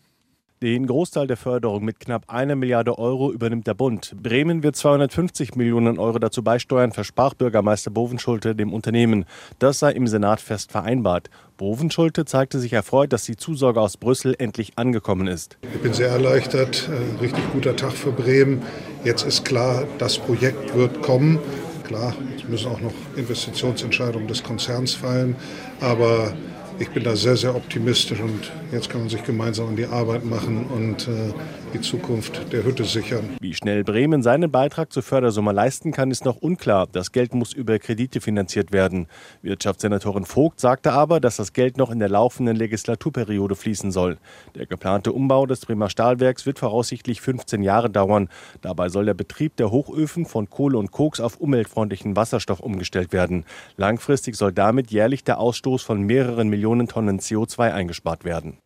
Den 0.61 0.88
Großteil 0.88 1.29
der 1.29 1.37
Förderung 1.37 1.85
mit 1.85 2.00
knapp 2.00 2.25
einer 2.27 2.57
Milliarde 2.57 2.99
Euro 2.99 3.31
übernimmt 3.31 3.69
der 3.69 3.75
Bund. 3.75 4.17
Bremen 4.21 4.65
wird 4.65 4.75
250 4.75 5.55
Millionen 5.55 6.00
Euro 6.00 6.19
dazu 6.19 6.43
beisteuern, 6.43 6.91
versprach 6.91 7.35
Bürgermeister 7.35 7.93
Bovenschulte 7.93 8.57
dem 8.57 8.73
Unternehmen. 8.73 9.25
Das 9.61 9.79
sei 9.79 9.93
im 9.93 10.09
Senat 10.09 10.41
fest 10.41 10.73
vereinbart. 10.73 11.31
Bovenschulte 11.59 12.25
zeigte 12.25 12.59
sich 12.59 12.73
erfreut, 12.73 13.12
dass 13.12 13.23
die 13.23 13.37
Zusage 13.37 13.81
aus 13.81 13.97
Brüssel 13.97 14.35
endlich 14.37 14.73
angekommen 14.75 15.29
ist. 15.29 15.59
Ich 15.62 15.81
bin 15.81 15.93
sehr 15.93 16.09
erleichtert. 16.09 16.88
Äh, 16.88 17.23
richtig 17.23 17.53
guter 17.53 17.77
Tag 17.77 17.93
für 17.93 18.11
Bremen. 18.11 18.62
Jetzt 19.05 19.25
ist 19.25 19.45
klar, 19.45 19.85
das 19.99 20.19
Projekt 20.19 20.75
wird 20.75 21.03
kommen. 21.03 21.38
Klar, 21.85 22.17
jetzt 22.33 22.49
müssen 22.49 22.73
auch 22.73 22.81
noch 22.81 22.93
Investitionsentscheidungen 23.15 24.27
des 24.27 24.43
Konzerns 24.43 24.93
fallen. 24.95 25.37
Aber 25.81 26.33
ich 26.78 26.90
bin 26.90 27.04
da 27.04 27.16
sehr, 27.16 27.37
sehr 27.37 27.54
optimistisch 27.54 28.20
und 28.20 28.52
jetzt 28.73 28.88
kann 28.88 29.00
man 29.00 29.11
sich 29.11 29.23
gemeinsam 29.25 29.68
an 29.68 29.76
die 29.76 29.87
Arbeit 29.87 30.25
machen 30.25 30.66
und 30.66 31.08
äh, 31.08 31.32
die 31.72 31.80
Zukunft 31.80 32.52
der 32.52 32.64
Hütte 32.64 32.84
sichern. 32.84 33.37
Wie 33.40 33.54
schnell 33.54 33.84
Bremen 33.84 34.22
seinen 34.22 34.50
Beitrag 34.50 34.92
zur 34.92 35.02
Fördersumme 35.02 35.52
leisten 35.52 35.92
kann, 35.92 36.10
ist 36.10 36.25
noch 36.25 36.37
unklar. 36.37 36.87
Das 36.90 37.12
Geld 37.12 37.34
muss 37.34 37.52
über 37.52 37.78
Kredite 37.78 38.20
finanziert 38.20 38.72
werden. 38.72 39.06
Wirtschaftssenatorin 39.42 40.25
Vogt 40.25 40.60
sagte 40.60 40.92
aber, 40.92 41.20
dass 41.20 41.37
das 41.37 41.52
Geld 41.52 41.76
noch 41.76 41.90
in 41.90 41.98
der 41.98 42.08
laufenden 42.08 42.56
Legislaturperiode 42.56 43.54
fließen 43.54 43.90
soll. 43.90 44.18
Der 44.54 44.66
geplante 44.66 45.12
Umbau 45.12 45.46
des 45.46 45.60
Bremer 45.60 45.90
Stahlwerks 45.90 46.46
wird 46.46 46.58
voraussichtlich 46.58 47.20
15 47.20 47.62
Jahre 47.62 47.90
dauern. 47.90 48.28
Dabei 48.60 48.88
soll 48.88 49.06
der 49.06 49.14
Betrieb 49.14 49.56
der 49.56 49.70
Hochöfen 49.70 50.26
von 50.26 50.50
Kohle 50.50 50.78
und 50.78 50.90
Koks 50.90 51.20
auf 51.20 51.37
umweltfreundlichen 51.38 52.16
Wasserstoff 52.16 52.60
umgestellt 52.60 53.12
werden. 53.12 53.44
Langfristig 53.76 54.37
soll 54.37 54.52
damit 54.52 54.90
jährlich 54.90 55.25
der 55.25 55.38
Ausstoß 55.38 55.82
von 55.82 56.02
mehreren 56.02 56.48
Millionen 56.48 56.88
Tonnen 56.88 57.20
CO2 57.20 57.72
eingespart 57.72 58.25
werden. 58.25 58.58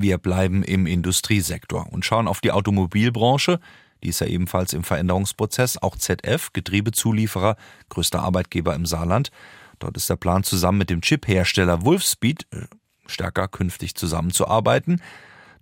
Wir 0.00 0.18
bleiben 0.18 0.62
im 0.62 0.86
Industriesektor 0.86 1.92
und 1.92 2.04
schauen 2.04 2.28
auf 2.28 2.40
die 2.40 2.52
Automobilbranche. 2.52 3.60
Die 4.02 4.08
ist 4.08 4.20
ja 4.20 4.26
ebenfalls 4.26 4.72
im 4.72 4.82
Veränderungsprozess. 4.82 5.76
Auch 5.76 5.96
ZF, 5.96 6.52
Getriebezulieferer, 6.52 7.56
größter 7.90 8.20
Arbeitgeber 8.20 8.74
im 8.74 8.86
Saarland. 8.86 9.30
Dort 9.78 9.96
ist 9.96 10.08
der 10.08 10.16
Plan, 10.16 10.42
zusammen 10.42 10.78
mit 10.78 10.90
dem 10.90 11.02
Chiphersteller 11.02 11.84
Wolfspeed 11.84 12.46
äh, 12.52 12.66
stärker 13.06 13.48
künftig 13.48 13.94
zusammenzuarbeiten. 13.94 15.02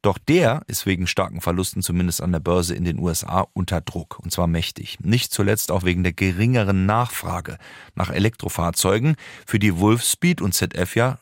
Doch 0.03 0.19
der 0.19 0.63
ist 0.69 0.87
wegen 0.87 1.09
starken 1.09 1.41
Verlusten 1.41 1.83
zumindest 1.83 2.23
an 2.23 2.31
der 2.31 2.39
Börse 2.39 2.75
in 2.75 2.85
den 2.85 3.01
USA 3.01 3.47
unter 3.53 3.81
Druck, 3.81 4.21
und 4.21 4.31
zwar 4.31 4.47
mächtig. 4.47 5.01
Nicht 5.01 5.33
zuletzt 5.33 5.73
auch 5.73 5.83
wegen 5.83 6.05
der 6.05 6.13
geringeren 6.13 6.87
Nachfrage 6.87 7.59
nach 7.97 8.11
Elektrofahrzeugen, 8.11 9.17
für 9.45 9.59
die 9.59 9.79
Wolfspeed 9.79 10.41
und 10.41 10.55
ZF 10.55 10.95
ja 10.95 11.19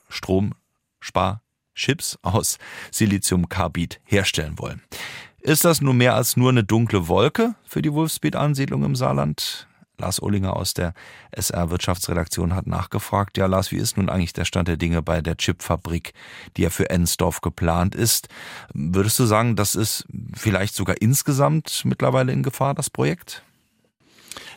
Stromspar-Chips 1.76 2.18
aus 2.23 2.59
Siliziumkarbid 2.90 4.00
herstellen 4.04 4.59
wollen. 4.59 4.83
Ist 5.40 5.64
das 5.64 5.80
nun 5.80 5.97
mehr 5.97 6.14
als 6.14 6.37
nur 6.37 6.50
eine 6.50 6.64
dunkle 6.64 7.06
Wolke 7.06 7.54
für 7.64 7.83
die 7.83 7.92
Wolfspeed-Ansiedlung 7.92 8.83
im 8.83 8.97
Saarland? 8.97 9.68
Lars 9.99 10.21
Ohlinger 10.21 10.56
aus 10.56 10.75
der 10.75 10.92
SR 11.30 11.71
Wirtschaftsredaktion 11.71 12.54
hat 12.54 12.66
nachgefragt. 12.66 13.38
Ja, 13.38 13.47
Lars, 13.47 13.73
wie 13.73 13.76
ist 13.76 13.97
nun 13.97 14.11
eigentlich 14.11 14.35
der 14.35 14.45
Stand 14.45 14.68
der 14.68 14.76
Dinge 14.76 15.00
bei 15.00 15.23
der 15.23 15.37
Chipfabrik, 15.37 16.12
die 16.56 16.62
ja 16.62 16.71
für 16.71 16.90
Ensdorf 16.90 17.40
geplant 17.40 17.95
ist? 17.95 18.28
Würdest 18.75 19.18
du 19.18 19.25
sagen, 19.25 19.56
das 19.56 19.75
ist 19.75 20.04
vielleicht 20.35 20.75
sogar 20.75 20.97
insgesamt 21.00 21.83
mittlerweile 21.85 22.33
in 22.33 22.42
Gefahr, 22.42 22.75
das 22.75 22.90
Projekt? 22.90 23.42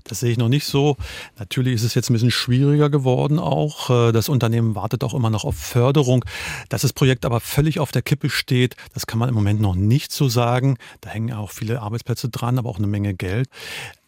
Das 0.03 0.19
sehe 0.19 0.31
ich 0.31 0.37
noch 0.37 0.49
nicht 0.49 0.65
so. 0.65 0.97
Natürlich 1.37 1.75
ist 1.75 1.83
es 1.83 1.93
jetzt 1.93 2.09
ein 2.09 2.13
bisschen 2.13 2.31
schwieriger 2.31 2.89
geworden 2.89 3.39
auch. 3.39 3.89
Äh, 3.89 4.11
das 4.11 4.29
Unternehmen 4.29 4.75
wartet 4.75 5.03
auch 5.03 5.13
immer 5.13 5.29
noch 5.29 5.45
auf 5.45 5.55
Förderung. 5.55 6.25
Dass 6.69 6.81
das 6.81 6.93
Projekt 6.93 7.25
aber 7.25 7.39
völlig 7.39 7.79
auf 7.79 7.91
der 7.91 8.01
Kippe 8.01 8.29
steht, 8.29 8.75
das 8.93 9.07
kann 9.07 9.19
man 9.19 9.29
im 9.29 9.35
Moment 9.35 9.61
noch 9.61 9.75
nicht 9.75 10.11
so 10.11 10.29
sagen. 10.29 10.77
Da 11.01 11.09
hängen 11.09 11.33
auch 11.33 11.51
viele 11.51 11.81
Arbeitsplätze 11.81 12.29
dran, 12.29 12.57
aber 12.57 12.69
auch 12.69 12.77
eine 12.77 12.87
Menge 12.87 13.13
Geld. 13.13 13.49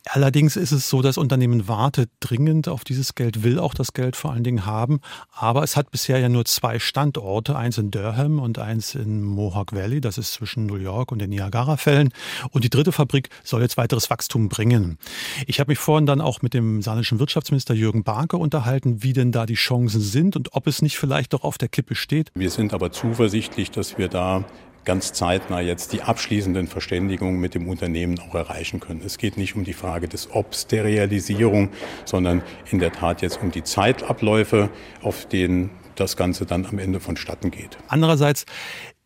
Allerdings 0.09 0.55
ist 0.55 0.71
es 0.71 0.89
so, 0.89 1.01
das 1.01 1.17
Unternehmen 1.17 1.67
wartet 1.67 2.09
dringend 2.19 2.67
auf 2.67 2.83
dieses 2.83 3.13
Geld, 3.13 3.43
will 3.43 3.59
auch 3.59 3.73
das 3.73 3.93
Geld 3.93 4.15
vor 4.15 4.31
allen 4.31 4.43
Dingen 4.43 4.65
haben. 4.65 4.99
Aber 5.31 5.63
es 5.63 5.77
hat 5.77 5.91
bisher 5.91 6.17
ja 6.19 6.27
nur 6.27 6.45
zwei 6.45 6.79
Standorte, 6.79 7.55
eins 7.55 7.77
in 7.77 7.91
Durham 7.91 8.39
und 8.39 8.57
eins 8.57 8.95
in 8.95 9.21
Mohawk 9.23 9.73
Valley, 9.73 10.01
das 10.01 10.17
ist 10.17 10.33
zwischen 10.33 10.65
New 10.65 10.75
York 10.75 11.11
und 11.11 11.19
den 11.19 11.29
Niagara-Fällen. 11.29 12.09
Und 12.49 12.63
die 12.63 12.69
dritte 12.69 12.91
Fabrik 12.91 13.29
soll 13.43 13.61
jetzt 13.61 13.77
weiteres 13.77 14.09
Wachstum 14.09 14.49
bringen. 14.49 14.97
Ich 15.45 15.59
habe 15.59 15.71
mich 15.71 15.79
vorhin 15.79 16.07
dann 16.07 16.19
auch 16.19 16.41
mit 16.41 16.53
dem 16.53 16.81
saarländischen 16.81 17.19
Wirtschaftsminister 17.19 17.75
Jürgen 17.75 18.03
Barke 18.03 18.37
unterhalten, 18.37 19.03
wie 19.03 19.13
denn 19.13 19.31
da 19.31 19.45
die 19.45 19.53
Chancen 19.53 20.01
sind 20.01 20.35
und 20.35 20.53
ob 20.53 20.65
es 20.65 20.81
nicht 20.81 20.97
vielleicht 20.97 21.33
doch 21.33 21.43
auf 21.43 21.59
der 21.59 21.69
Kippe 21.69 21.93
steht. 21.93 22.31
Wir 22.33 22.49
sind 22.49 22.73
aber 22.73 22.91
zuversichtlich, 22.91 23.69
dass 23.69 23.99
wir 23.99 24.07
da 24.07 24.45
ganz 24.85 25.13
zeitnah 25.13 25.61
jetzt 25.61 25.93
die 25.93 26.01
abschließenden 26.01 26.67
Verständigungen 26.67 27.39
mit 27.39 27.55
dem 27.55 27.67
Unternehmen 27.67 28.19
auch 28.19 28.35
erreichen 28.35 28.79
können. 28.79 29.01
Es 29.05 29.17
geht 29.17 29.37
nicht 29.37 29.55
um 29.55 29.63
die 29.63 29.73
Frage 29.73 30.07
des 30.07 30.31
Obs 30.31 30.67
der 30.67 30.83
Realisierung, 30.83 31.69
sondern 32.05 32.41
in 32.71 32.79
der 32.79 32.91
Tat 32.91 33.21
jetzt 33.21 33.41
um 33.41 33.51
die 33.51 33.63
Zeitabläufe, 33.63 34.69
auf 35.01 35.27
denen 35.27 35.69
das 35.95 36.17
Ganze 36.17 36.45
dann 36.45 36.65
am 36.65 36.79
Ende 36.79 36.99
vonstatten 36.99 37.51
geht. 37.51 37.77
Andererseits 37.87 38.45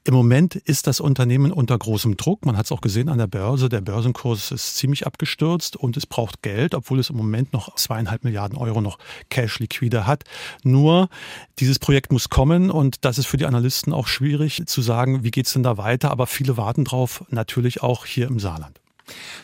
im 0.08 0.14
Moment 0.14 0.56
ist 0.56 0.86
das 0.86 1.00
Unternehmen 1.00 1.52
unter 1.52 1.76
großem 1.76 2.16
Druck. 2.16 2.46
Man 2.46 2.58
hat 2.58 2.66
es 2.66 2.72
auch 2.72 2.82
gesehen 2.82 3.10
an 3.10 3.18
der 3.18 3.26
Börse. 3.26 3.70
Der 3.70 3.82
Börsenkurs 3.82 4.52
ist 4.52 4.76
ziemlich 4.78 5.08
abgestürzt 5.08 5.76
und 5.76 5.98
es 5.98 6.06
braucht 6.06 6.44
Geld, 6.44 6.76
obwohl 6.76 7.00
es 7.00 7.10
im 7.10 7.18
Moment 7.18 7.54
noch 7.54 7.74
zweieinhalb 7.74 8.24
Milliarden 8.24 8.56
Euro 8.56 8.82
noch 8.82 9.00
Cash 9.30 9.58
liquide 9.58 10.06
hat. 10.06 10.24
Nur 10.64 11.10
dieses 11.58 11.80
Projekt 11.80 12.12
muss 12.12 12.30
kommen 12.30 12.70
und 12.70 13.04
das 13.04 13.18
ist 13.18 13.26
für 13.26 13.38
die 13.38 13.48
Analysten 13.48 13.94
auch 13.94 14.06
schwierig 14.06 14.62
zu 14.68 14.82
sagen, 14.84 15.24
wie 15.24 15.32
geht 15.32 15.48
es 15.48 15.54
denn 15.54 15.64
da 15.64 15.78
weiter. 15.78 16.12
Aber 16.12 16.28
viele 16.28 16.56
warten 16.56 16.86
drauf, 16.86 17.26
natürlich 17.30 17.82
auch 17.82 18.06
hier 18.06 18.28
im 18.28 18.40
Saarland. 18.40 18.80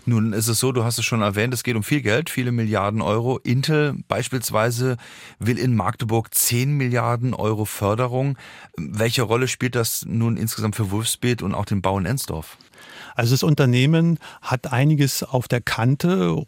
Nun 0.06 0.34
ist 0.34 0.48
es 0.48 0.60
so, 0.60 0.72
du 0.72 0.84
hast 0.84 0.98
es 0.98 1.06
schon 1.06 1.22
erwähnt, 1.22 1.53
es 1.53 1.63
geht 1.63 1.75
um 1.75 1.84
viel 1.84 2.01
Geld, 2.01 2.30
viele 2.30 2.51
Milliarden 2.51 3.01
Euro. 3.01 3.38
Intel 3.38 3.96
beispielsweise 4.08 4.98
will 5.39 5.58
in 5.58 5.75
Magdeburg 5.75 6.34
10 6.34 6.75
Milliarden 6.75 7.34
Euro 7.34 7.65
Förderung. 7.65 8.38
Welche 8.77 9.22
Rolle 9.24 9.48
spielt 9.48 9.75
das 9.75 10.06
nun 10.06 10.38
insgesamt 10.38 10.75
für 10.75 10.91
Wolfsbeet 10.91 11.41
und 11.41 11.53
auch 11.53 11.65
den 11.65 11.82
Bau 11.82 11.98
in 11.98 12.06
Ensdorf? 12.06 12.58
Also 13.15 13.33
das 13.33 13.43
Unternehmen 13.43 14.19
hat 14.41 14.71
einiges 14.71 15.23
auf 15.23 15.47
der 15.47 15.61
Kante. 15.61 16.45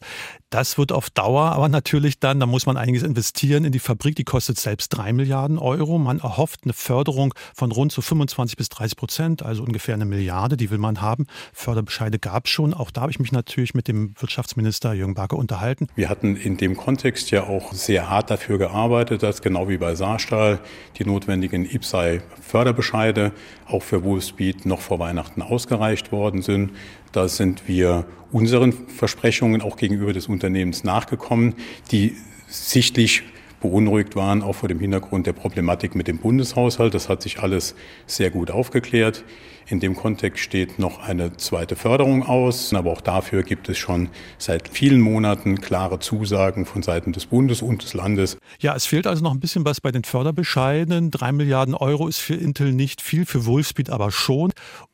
Das 0.49 0.77
wird 0.77 0.91
auf 0.91 1.09
Dauer 1.09 1.53
aber 1.53 1.69
natürlich 1.69 2.19
dann, 2.19 2.39
da 2.39 2.45
muss 2.45 2.65
man 2.65 2.77
einiges 2.77 3.03
investieren 3.03 3.65
in 3.65 3.71
die 3.71 3.79
Fabrik, 3.79 4.15
die 4.15 4.23
kostet 4.23 4.59
selbst 4.59 4.89
drei 4.89 5.13
Milliarden 5.13 5.57
Euro. 5.57 5.97
Man 5.97 6.19
erhofft 6.19 6.61
eine 6.63 6.73
Förderung 6.73 7.33
von 7.55 7.71
rund 7.71 7.91
zu 7.91 8.01
25 8.01 8.57
bis 8.57 8.69
30 8.69 8.97
Prozent, 8.97 9.43
also 9.43 9.63
ungefähr 9.63 9.95
eine 9.95 10.05
Milliarde, 10.05 10.57
die 10.57 10.69
will 10.71 10.77
man 10.77 11.01
haben. 11.01 11.27
Förderbescheide 11.53 12.19
gab 12.19 12.45
es 12.45 12.51
schon. 12.51 12.73
Auch 12.73 12.91
da 12.91 13.01
habe 13.01 13.11
ich 13.11 13.19
mich 13.19 13.31
natürlich 13.31 13.73
mit 13.73 13.87
dem 13.87 14.13
Wirtschaftsminister 14.19 14.93
Jürgen 14.93 15.13
Barke 15.13 15.35
unterhalten. 15.35 15.87
Wir 15.95 16.09
hatten 16.09 16.35
in 16.35 16.57
dem 16.57 16.77
Kontext 16.77 17.31
ja 17.31 17.43
auch 17.43 17.73
sehr 17.73 18.09
hart 18.09 18.29
dafür 18.29 18.57
gearbeitet, 18.57 19.23
dass 19.23 19.41
genau 19.41 19.69
wie 19.69 19.77
bei 19.77 19.95
Saarstahl 19.95 20.59
die 20.97 21.05
notwendigen 21.05 21.65
IPSAI-Förderbescheide 21.65 23.31
auch 23.67 23.83
für 23.83 24.03
Wolfspeed 24.03 24.65
noch 24.65 24.81
vor 24.81 24.99
Weihnachten 24.99 25.41
ausgereicht 25.41 26.11
worden 26.11 26.41
sind. 26.41 26.71
Da 27.11 27.27
sind 27.27 27.67
wir 27.67 28.05
unseren 28.31 28.73
Versprechungen 28.73 29.61
auch 29.61 29.77
gegenüber 29.77 30.13
des 30.13 30.27
Unternehmens 30.27 30.83
nachgekommen, 30.83 31.55
die 31.91 32.15
sichtlich 32.47 33.23
beunruhigt 33.61 34.15
waren, 34.15 34.41
auch 34.41 34.53
vor 34.53 34.69
dem 34.69 34.79
Hintergrund 34.79 35.25
der 35.25 35.33
Problematik 35.33 35.95
mit 35.95 36.07
dem 36.07 36.17
Bundeshaushalt. 36.17 36.93
Das 36.93 37.09
hat 37.09 37.21
sich 37.21 37.39
alles 37.39 37.75
sehr 38.05 38.29
gut 38.29 38.51
aufgeklärt. 38.51 39.23
In 39.67 39.79
dem 39.79 39.95
Kontext 39.95 40.43
steht 40.43 40.79
noch 40.79 40.99
eine 40.99 41.37
zweite 41.37 41.75
Förderung 41.75 42.23
aus, 42.23 42.73
aber 42.73 42.91
auch 42.91 43.01
dafür 43.01 43.43
gibt 43.43 43.69
es 43.69 43.77
schon 43.77 44.09
seit 44.37 44.67
vielen 44.67 44.99
Monaten 44.99 45.61
klare 45.61 45.99
Zusagen 45.99 46.65
von 46.65 46.83
Seiten 46.83 47.13
des 47.13 47.25
Bundes 47.25 47.61
und 47.61 47.83
des 47.83 47.93
Landes. 47.93 48.37
Ja, 48.59 48.75
es 48.75 48.85
fehlt 48.85 49.07
also 49.07 49.23
noch 49.23 49.33
ein 49.33 49.39
bisschen 49.39 49.65
was 49.65 49.81
bei 49.81 49.91
den 49.91 50.03
Förderbescheiden. 50.03 51.11
Drei 51.11 51.31
Milliarden 51.31 51.75
Euro 51.75 52.07
ist 52.07 52.19
für 52.19 52.35
Intel 52.35 52.73
nicht 52.73 53.01
viel, 53.01 53.25
für 53.25 53.45
Wolfspeed 53.45 53.89
aber 53.89 54.11
schon. 54.11 54.51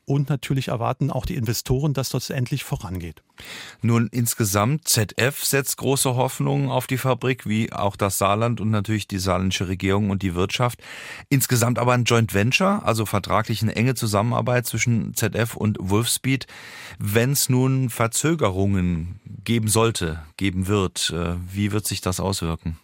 Und 0.10 0.28
natürlich 0.28 0.70
erwarten 0.70 1.12
auch 1.12 1.28
die 1.28 1.36
Investoren, 1.36 1.94
dass 1.94 2.10
das 2.10 2.32
endlich 2.32 2.64
vorangeht. 2.64 3.22
Nun, 3.84 4.10
insgesamt, 4.12 4.88
ZF 4.88 5.46
setzt 5.46 5.78
große 5.78 6.16
Hoffnungen 6.16 6.72
auf 6.72 6.88
die 6.88 6.98
Fabrik, 6.98 7.48
wie 7.48 7.72
auch 7.72 7.96
das 7.96 8.18
Saarland 8.18 8.60
und 8.60 8.72
natürlich 8.72 9.08
die 9.08 9.20
saarländische 9.20 9.68
Regierung 9.68 10.10
und 10.10 10.24
die 10.24 10.34
Wirtschaft. 10.34 10.82
Insgesamt 11.30 11.78
aber 11.78 11.94
ein 11.94 12.06
Joint 12.06 12.34
Venture, 12.34 12.82
also 12.84 13.06
vertraglich 13.06 13.62
eine 13.62 13.76
enge 13.76 13.94
Zusammenarbeit 13.94 14.59
zwischen 14.64 15.14
ZF 15.14 15.56
und 15.56 15.78
Wolfspeed. 15.80 16.48
Wenn 16.98 17.32
es 17.32 17.50
nun 17.50 17.90
Verzögerungen 17.90 19.20
geben 19.44 19.68
sollte, 19.68 20.22
geben 20.38 20.68
wird, 20.68 21.12
äh, 21.16 21.36
wie 21.52 21.72
wird 21.72 21.86
sich 21.86 22.02
das 22.02 22.20
auswirken? 22.20 22.78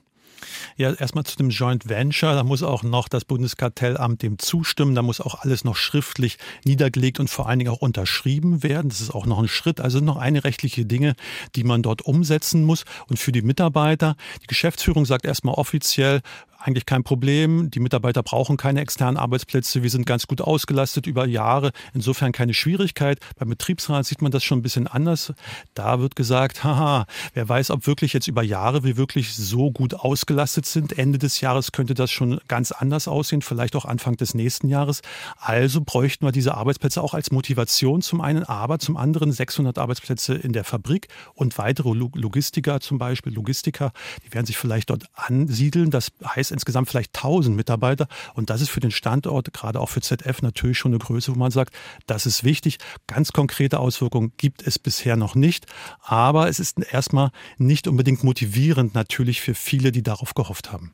Ja, 0.78 0.94
erstmal 0.94 1.24
zu 1.24 1.38
dem 1.38 1.50
Joint 1.50 1.88
Venture. 1.90 2.34
Da 2.34 2.44
muss 2.44 2.64
auch 2.64 2.84
noch 2.84 3.08
das 3.08 3.26
Bundeskartellamt 3.26 4.22
dem 4.22 4.40
zustimmen. 4.40 4.96
Da 4.96 5.02
muss 5.02 5.22
auch 5.22 5.36
alles 5.36 5.64
noch 5.64 5.76
schriftlich 5.76 6.38
niedergelegt 6.64 7.20
und 7.20 7.30
vor 7.30 7.48
allen 7.48 7.60
Dingen 7.60 7.72
auch 7.72 7.82
unterschrieben 7.82 8.64
werden. 8.64 8.90
Das 8.90 9.02
ist 9.02 9.14
auch 9.14 9.26
noch 9.26 9.40
ein 9.40 9.48
Schritt. 9.48 9.80
Also 9.80 10.00
noch 10.00 10.18
eine 10.18 10.44
rechtliche 10.44 10.86
Dinge, 10.86 11.16
die 11.56 11.64
man 11.64 11.82
dort 11.82 12.04
umsetzen 12.04 12.64
muss. 12.64 12.86
Und 13.08 13.20
für 13.20 13.32
die 13.32 13.42
Mitarbeiter, 13.42 14.16
die 14.42 14.48
Geschäftsführung 14.48 15.06
sagt 15.06 15.26
erstmal 15.26 15.56
offiziell, 15.56 16.22
eigentlich 16.66 16.86
kein 16.86 17.04
Problem. 17.04 17.70
Die 17.70 17.80
Mitarbeiter 17.80 18.24
brauchen 18.24 18.58
keine 18.58 18.82
externen 18.82 19.18
Arbeitsplätze. 19.18 19.84
Wir 19.84 19.90
sind 19.90 20.06
ganz 20.06 20.26
gut 20.26 20.42
ausgelastet 20.42 21.06
über 21.06 21.28
Jahre. 21.28 21.72
Insofern 21.94 22.32
keine 22.32 22.54
Schwierigkeit. 22.54 23.20
Beim 23.38 23.50
Betriebsrat 23.50 24.06
sieht 24.06 24.22
man 24.22 24.32
das 24.32 24.44
schon 24.44 24.60
ein 24.60 24.62
bisschen 24.64 24.88
anders. 24.88 25.34
Da 25.76 26.00
wird 26.00 26.16
gesagt, 26.16 26.64
haha, 26.64 27.06
wer 27.34 27.48
weiß, 27.48 27.70
ob 27.70 27.86
wirklich 27.86 28.14
jetzt 28.14 28.28
über 28.28 28.42
Jahre 28.42 28.84
wir 28.84 28.98
wirklich 28.98 29.36
so 29.36 29.72
gut 29.72 29.94
ausgelastet 29.94 30.66
sind. 30.66 30.98
Ende 30.98 31.20
des 31.20 31.40
Jahres 31.40 31.72
könnte 31.72 31.94
das 31.94 32.10
schon 32.12 32.40
ganz 32.48 32.72
anders 32.72 33.08
aussehen, 33.08 33.44
vielleicht 33.44 33.76
auch 33.76 33.86
Anfang 33.86 34.18
des 34.18 34.34
nächsten 34.34 34.68
Jahres. 34.68 35.02
Also 35.38 35.82
bräuchten 35.82 36.26
wir 36.26 36.32
diese 36.32 36.56
Arbeitsplätze 36.56 37.02
auch 37.02 37.14
als 37.14 37.32
Motivation 37.32 38.02
zum 38.02 38.22
einen, 38.22 38.44
aber 38.44 38.80
zum 38.80 38.98
anderen 38.98 39.32
600 39.32 39.78
Arbeitsplätze 39.78 40.34
in 40.34 40.54
der 40.54 40.64
Fabrik 40.64 41.10
und 41.36 41.58
weitere 41.60 41.94
Logistiker 41.94 42.80
zum 42.80 42.98
Beispiel, 42.98 43.34
Logistiker, 43.34 43.92
die 44.26 44.34
werden 44.34 44.46
sich 44.46 44.58
vielleicht 44.58 44.90
dort 44.90 45.06
ansiedeln. 45.14 45.92
Das 45.92 46.10
heißt 46.26 46.55
insgesamt 46.56 46.90
vielleicht 46.90 47.16
1000 47.16 47.56
Mitarbeiter. 47.56 48.08
Und 48.34 48.50
das 48.50 48.62
ist 48.62 48.70
für 48.70 48.80
den 48.80 48.92
Standort, 48.92 49.54
gerade 49.54 49.80
auch 49.80 49.90
für 49.90 50.02
ZF, 50.02 50.42
natürlich 50.42 50.78
schon 50.78 50.92
eine 50.92 51.00
Größe, 51.00 51.34
wo 51.36 51.38
man 51.38 51.52
sagt, 51.52 51.76
das 52.08 52.26
ist 52.26 52.44
wichtig. 52.44 52.78
Ganz 53.08 53.32
konkrete 53.32 53.80
Auswirkungen 53.80 54.34
gibt 54.38 54.66
es 54.66 54.80
bisher 54.80 55.16
noch 55.16 55.36
nicht. 55.36 55.68
Aber 56.02 56.50
es 56.50 56.60
ist 56.60 56.80
erstmal 56.92 57.32
nicht 57.58 57.88
unbedingt 57.88 58.24
motivierend 58.24 58.96
natürlich 58.96 59.42
für 59.42 59.54
viele, 59.54 59.92
die 59.92 60.04
darauf 60.04 60.34
gehofft 60.34 60.72
haben. 60.72 60.94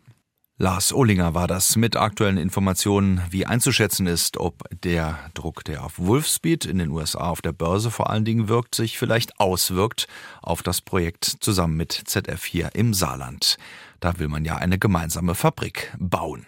Lars 0.62 0.94
Ohlinger 0.94 1.34
war 1.34 1.48
das 1.48 1.76
mit 1.76 1.96
aktuellen 1.96 2.38
Informationen, 2.38 3.24
wie 3.32 3.48
einzuschätzen 3.48 4.06
ist, 4.06 4.38
ob 4.38 4.64
der 4.84 5.18
Druck, 5.34 5.64
der 5.64 5.84
auf 5.84 5.98
Wolfspeed 5.98 6.66
in 6.66 6.78
den 6.78 6.92
USA 6.92 7.30
auf 7.30 7.42
der 7.42 7.52
Börse 7.52 7.90
vor 7.90 8.12
allen 8.12 8.26
Dingen 8.26 8.48
wirkt, 8.48 8.76
sich 8.76 9.00
vielleicht 9.00 9.40
auswirkt 9.40 10.08
auf 10.44 10.62
das 10.62 10.82
Projekt 10.82 11.26
zusammen 11.40 11.78
mit 11.78 11.94
ZF 11.94 12.46
hier 12.46 12.70
im 12.76 12.94
Saarland. 12.94 13.58
Da 14.02 14.18
will 14.18 14.28
man 14.28 14.44
ja 14.44 14.58
eine 14.58 14.80
gemeinsame 14.80 15.36
Fabrik 15.36 15.94
bauen. 16.00 16.48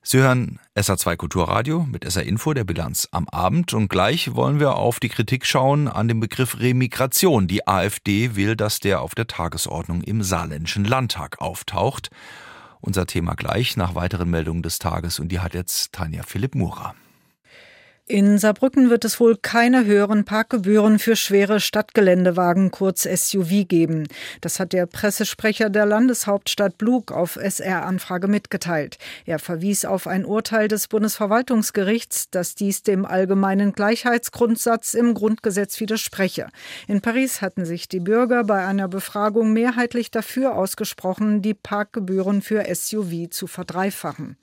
Sie 0.00 0.18
hören 0.18 0.60
SA2 0.76 1.16
Kulturradio 1.16 1.80
mit 1.80 2.10
SA 2.10 2.20
Info 2.20 2.54
der 2.54 2.64
Bilanz 2.64 3.08
am 3.10 3.28
Abend 3.28 3.74
und 3.74 3.88
gleich 3.88 4.34
wollen 4.34 4.60
wir 4.60 4.76
auf 4.76 5.00
die 5.00 5.08
Kritik 5.08 5.44
schauen 5.44 5.88
an 5.88 6.06
dem 6.06 6.20
Begriff 6.20 6.60
Remigration. 6.60 7.48
Die 7.48 7.66
AfD 7.66 8.36
will, 8.36 8.56
dass 8.56 8.78
der 8.78 9.02
auf 9.02 9.16
der 9.16 9.26
Tagesordnung 9.26 10.02
im 10.02 10.22
saarländischen 10.22 10.84
Landtag 10.84 11.40
auftaucht. 11.40 12.10
Unser 12.80 13.06
Thema 13.06 13.34
gleich 13.34 13.76
nach 13.76 13.96
weiteren 13.96 14.30
Meldungen 14.30 14.62
des 14.62 14.78
Tages 14.78 15.18
und 15.18 15.30
die 15.30 15.40
hat 15.40 15.54
jetzt 15.54 15.92
Tanja 15.92 16.22
Philipp 16.22 16.54
Murer. 16.54 16.94
In 18.10 18.38
Saarbrücken 18.38 18.88
wird 18.88 19.04
es 19.04 19.20
wohl 19.20 19.36
keine 19.36 19.84
höheren 19.84 20.24
Parkgebühren 20.24 20.98
für 20.98 21.14
schwere 21.14 21.60
Stadtgeländewagen, 21.60 22.70
kurz 22.70 23.02
SUV, 23.02 23.68
geben. 23.68 24.08
Das 24.40 24.58
hat 24.58 24.72
der 24.72 24.86
Pressesprecher 24.86 25.68
der 25.68 25.84
Landeshauptstadt 25.84 26.78
Blug 26.78 27.12
auf 27.12 27.36
SR-Anfrage 27.36 28.26
mitgeteilt. 28.26 28.96
Er 29.26 29.38
verwies 29.38 29.84
auf 29.84 30.06
ein 30.06 30.24
Urteil 30.24 30.68
des 30.68 30.88
Bundesverwaltungsgerichts, 30.88 32.30
dass 32.30 32.54
dies 32.54 32.82
dem 32.82 33.04
allgemeinen 33.04 33.72
Gleichheitsgrundsatz 33.72 34.94
im 34.94 35.12
Grundgesetz 35.12 35.78
widerspreche. 35.78 36.48
In 36.86 37.02
Paris 37.02 37.42
hatten 37.42 37.66
sich 37.66 37.88
die 37.88 38.00
Bürger 38.00 38.42
bei 38.44 38.64
einer 38.64 38.88
Befragung 38.88 39.52
mehrheitlich 39.52 40.10
dafür 40.10 40.56
ausgesprochen, 40.56 41.42
die 41.42 41.52
Parkgebühren 41.52 42.40
für 42.40 42.64
SUV 42.74 43.28
zu 43.28 43.46
verdreifachen. 43.46 44.38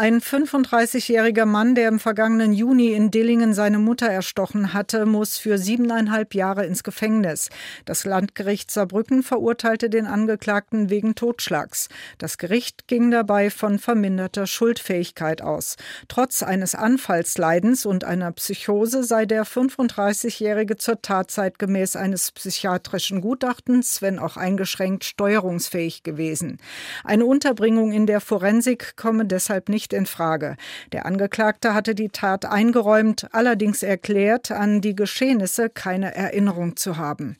Ein 0.00 0.20
35-jähriger 0.20 1.44
Mann, 1.44 1.74
der 1.74 1.88
im 1.88 1.98
vergangenen 1.98 2.52
Juni 2.52 2.92
in 2.92 3.10
Dillingen 3.10 3.52
seine 3.52 3.80
Mutter 3.80 4.06
erstochen 4.06 4.72
hatte, 4.72 5.06
muss 5.06 5.38
für 5.38 5.58
siebeneinhalb 5.58 6.36
Jahre 6.36 6.64
ins 6.64 6.84
Gefängnis. 6.84 7.48
Das 7.84 8.04
Landgericht 8.04 8.70
Saarbrücken 8.70 9.24
verurteilte 9.24 9.90
den 9.90 10.06
Angeklagten 10.06 10.88
wegen 10.88 11.16
Totschlags. 11.16 11.88
Das 12.18 12.38
Gericht 12.38 12.86
ging 12.86 13.10
dabei 13.10 13.50
von 13.50 13.80
verminderter 13.80 14.46
Schuldfähigkeit 14.46 15.42
aus. 15.42 15.74
Trotz 16.06 16.44
eines 16.44 16.76
Anfallsleidens 16.76 17.84
und 17.84 18.04
einer 18.04 18.30
Psychose 18.30 19.02
sei 19.02 19.26
der 19.26 19.44
35-Jährige 19.44 20.76
zur 20.76 21.02
Tatzeit 21.02 21.58
gemäß 21.58 21.96
eines 21.96 22.30
psychiatrischen 22.30 23.20
Gutachtens, 23.20 24.00
wenn 24.00 24.20
auch 24.20 24.36
eingeschränkt, 24.36 25.02
steuerungsfähig 25.02 26.04
gewesen. 26.04 26.58
Eine 27.02 27.26
Unterbringung 27.26 27.90
in 27.90 28.06
der 28.06 28.20
Forensik 28.20 28.96
komme 28.96 29.24
deshalb 29.26 29.68
nicht 29.68 29.87
nicht 29.88 29.98
in 29.98 30.06
Frage. 30.06 30.56
Der 30.92 31.06
Angeklagte 31.06 31.74
hatte 31.74 31.94
die 31.94 32.08
Tat 32.08 32.44
eingeräumt, 32.44 33.28
allerdings 33.32 33.82
erklärt, 33.82 34.50
an 34.50 34.80
die 34.80 34.94
Geschehnisse 34.94 35.70
keine 35.70 36.14
Erinnerung 36.14 36.76
zu 36.76 36.96
haben. 36.96 37.36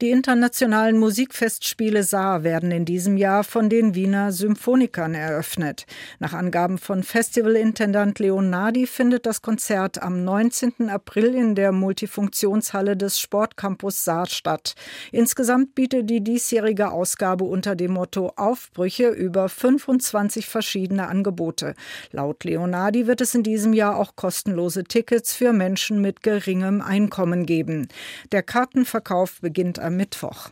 Die 0.00 0.10
internationalen 0.10 0.96
Musikfestspiele 0.96 2.04
Saar 2.04 2.44
werden 2.44 2.70
in 2.70 2.84
diesem 2.84 3.16
Jahr 3.16 3.42
von 3.42 3.68
den 3.68 3.96
Wiener 3.96 4.30
Symphonikern 4.30 5.12
eröffnet. 5.12 5.86
Nach 6.20 6.34
Angaben 6.34 6.78
von 6.78 7.02
Festivalintendant 7.02 8.20
Leonardi 8.20 8.86
findet 8.86 9.26
das 9.26 9.42
Konzert 9.42 10.00
am 10.00 10.22
19. 10.22 10.88
April 10.88 11.34
in 11.34 11.56
der 11.56 11.72
Multifunktionshalle 11.72 12.96
des 12.96 13.18
Sportcampus 13.18 14.04
Saar 14.04 14.26
statt. 14.26 14.76
Insgesamt 15.10 15.74
bietet 15.74 16.08
die 16.08 16.22
diesjährige 16.22 16.92
Ausgabe 16.92 17.42
unter 17.42 17.74
dem 17.74 17.94
Motto 17.94 18.32
Aufbrüche 18.36 19.08
über 19.08 19.48
25 19.48 20.46
verschiedene 20.46 21.08
Angebote. 21.08 21.74
Laut 22.12 22.44
Leonardi 22.44 23.08
wird 23.08 23.20
es 23.20 23.34
in 23.34 23.42
diesem 23.42 23.72
Jahr 23.72 23.96
auch 23.96 24.14
kostenlose 24.14 24.84
Tickets 24.84 25.34
für 25.34 25.52
Menschen 25.52 26.00
mit 26.00 26.22
geringem 26.22 26.82
Einkommen 26.82 27.46
geben. 27.46 27.88
Der 28.30 28.44
Kartenverkauf 28.44 29.40
beginnt 29.40 29.80
am 29.88 29.96
Mittwoch. 29.96 30.50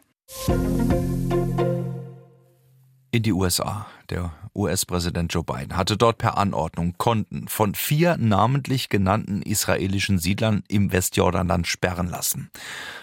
In 3.13 3.23
die 3.23 3.33
USA. 3.33 3.87
Der 4.09 4.33
US-Präsident 4.55 5.33
Joe 5.33 5.45
Biden 5.45 5.77
hatte 5.77 5.97
dort 5.97 6.19
per 6.19 6.39
Anordnung 6.39 6.95
Konten 6.97 7.47
von 7.49 7.75
vier 7.75 8.17
namentlich 8.17 8.89
genannten 8.89 9.43
israelischen 9.43 10.19
Siedlern 10.19 10.65
im 10.69 10.91
Westjordanland 10.91 11.67
sperren 11.67 12.09
lassen. 12.09 12.51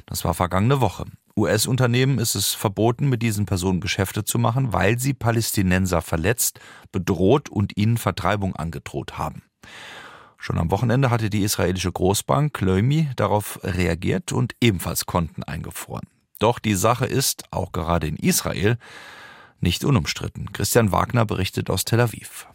Das 0.05 0.25
war 0.25 0.33
vergangene 0.33 0.81
Woche. 0.81 1.05
US-Unternehmen 1.37 2.19
ist 2.19 2.35
es 2.35 2.53
verboten, 2.53 3.09
mit 3.09 3.21
diesen 3.21 3.45
Personen 3.45 3.79
Geschäfte 3.79 4.23
zu 4.23 4.39
machen, 4.39 4.73
weil 4.73 4.99
sie 4.99 5.13
Palästinenser 5.13 6.01
verletzt, 6.01 6.59
bedroht 6.91 7.49
und 7.49 7.77
ihnen 7.77 7.97
Vertreibung 7.97 8.55
angedroht 8.55 9.17
haben. 9.17 9.43
Schon 10.37 10.57
am 10.57 10.71
Wochenende 10.71 11.09
hatte 11.09 11.29
die 11.29 11.43
israelische 11.43 11.91
Großbank 11.91 12.59
Leumi 12.59 13.09
darauf 13.15 13.59
reagiert 13.63 14.33
und 14.33 14.55
ebenfalls 14.61 15.05
Konten 15.05 15.43
eingefroren. 15.43 16.07
Doch 16.39 16.59
die 16.59 16.75
Sache 16.75 17.05
ist, 17.05 17.43
auch 17.51 17.71
gerade 17.71 18.07
in 18.07 18.17
Israel, 18.17 18.77
nicht 19.59 19.85
unumstritten. 19.85 20.51
Christian 20.51 20.91
Wagner 20.91 21.25
berichtet 21.25 21.69
aus 21.69 21.85
Tel 21.85 22.01
Aviv. 22.01 22.47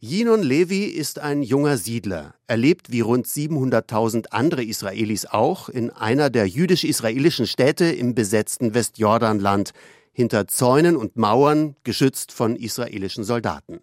Yinon 0.00 0.42
Levi 0.42 0.84
ist 0.84 1.18
ein 1.18 1.42
junger 1.42 1.78
Siedler. 1.78 2.34
Er 2.46 2.58
lebt 2.58 2.92
wie 2.92 3.00
rund 3.00 3.26
700.000 3.26 4.26
andere 4.30 4.62
Israelis 4.62 5.24
auch 5.24 5.68
in 5.70 5.90
einer 5.90 6.28
der 6.28 6.46
jüdisch-israelischen 6.46 7.46
Städte 7.46 7.86
im 7.86 8.14
besetzten 8.14 8.74
Westjordanland, 8.74 9.72
hinter 10.12 10.48
Zäunen 10.48 10.96
und 10.96 11.16
Mauern, 11.16 11.76
geschützt 11.82 12.32
von 12.32 12.56
israelischen 12.56 13.24
Soldaten. 13.24 13.80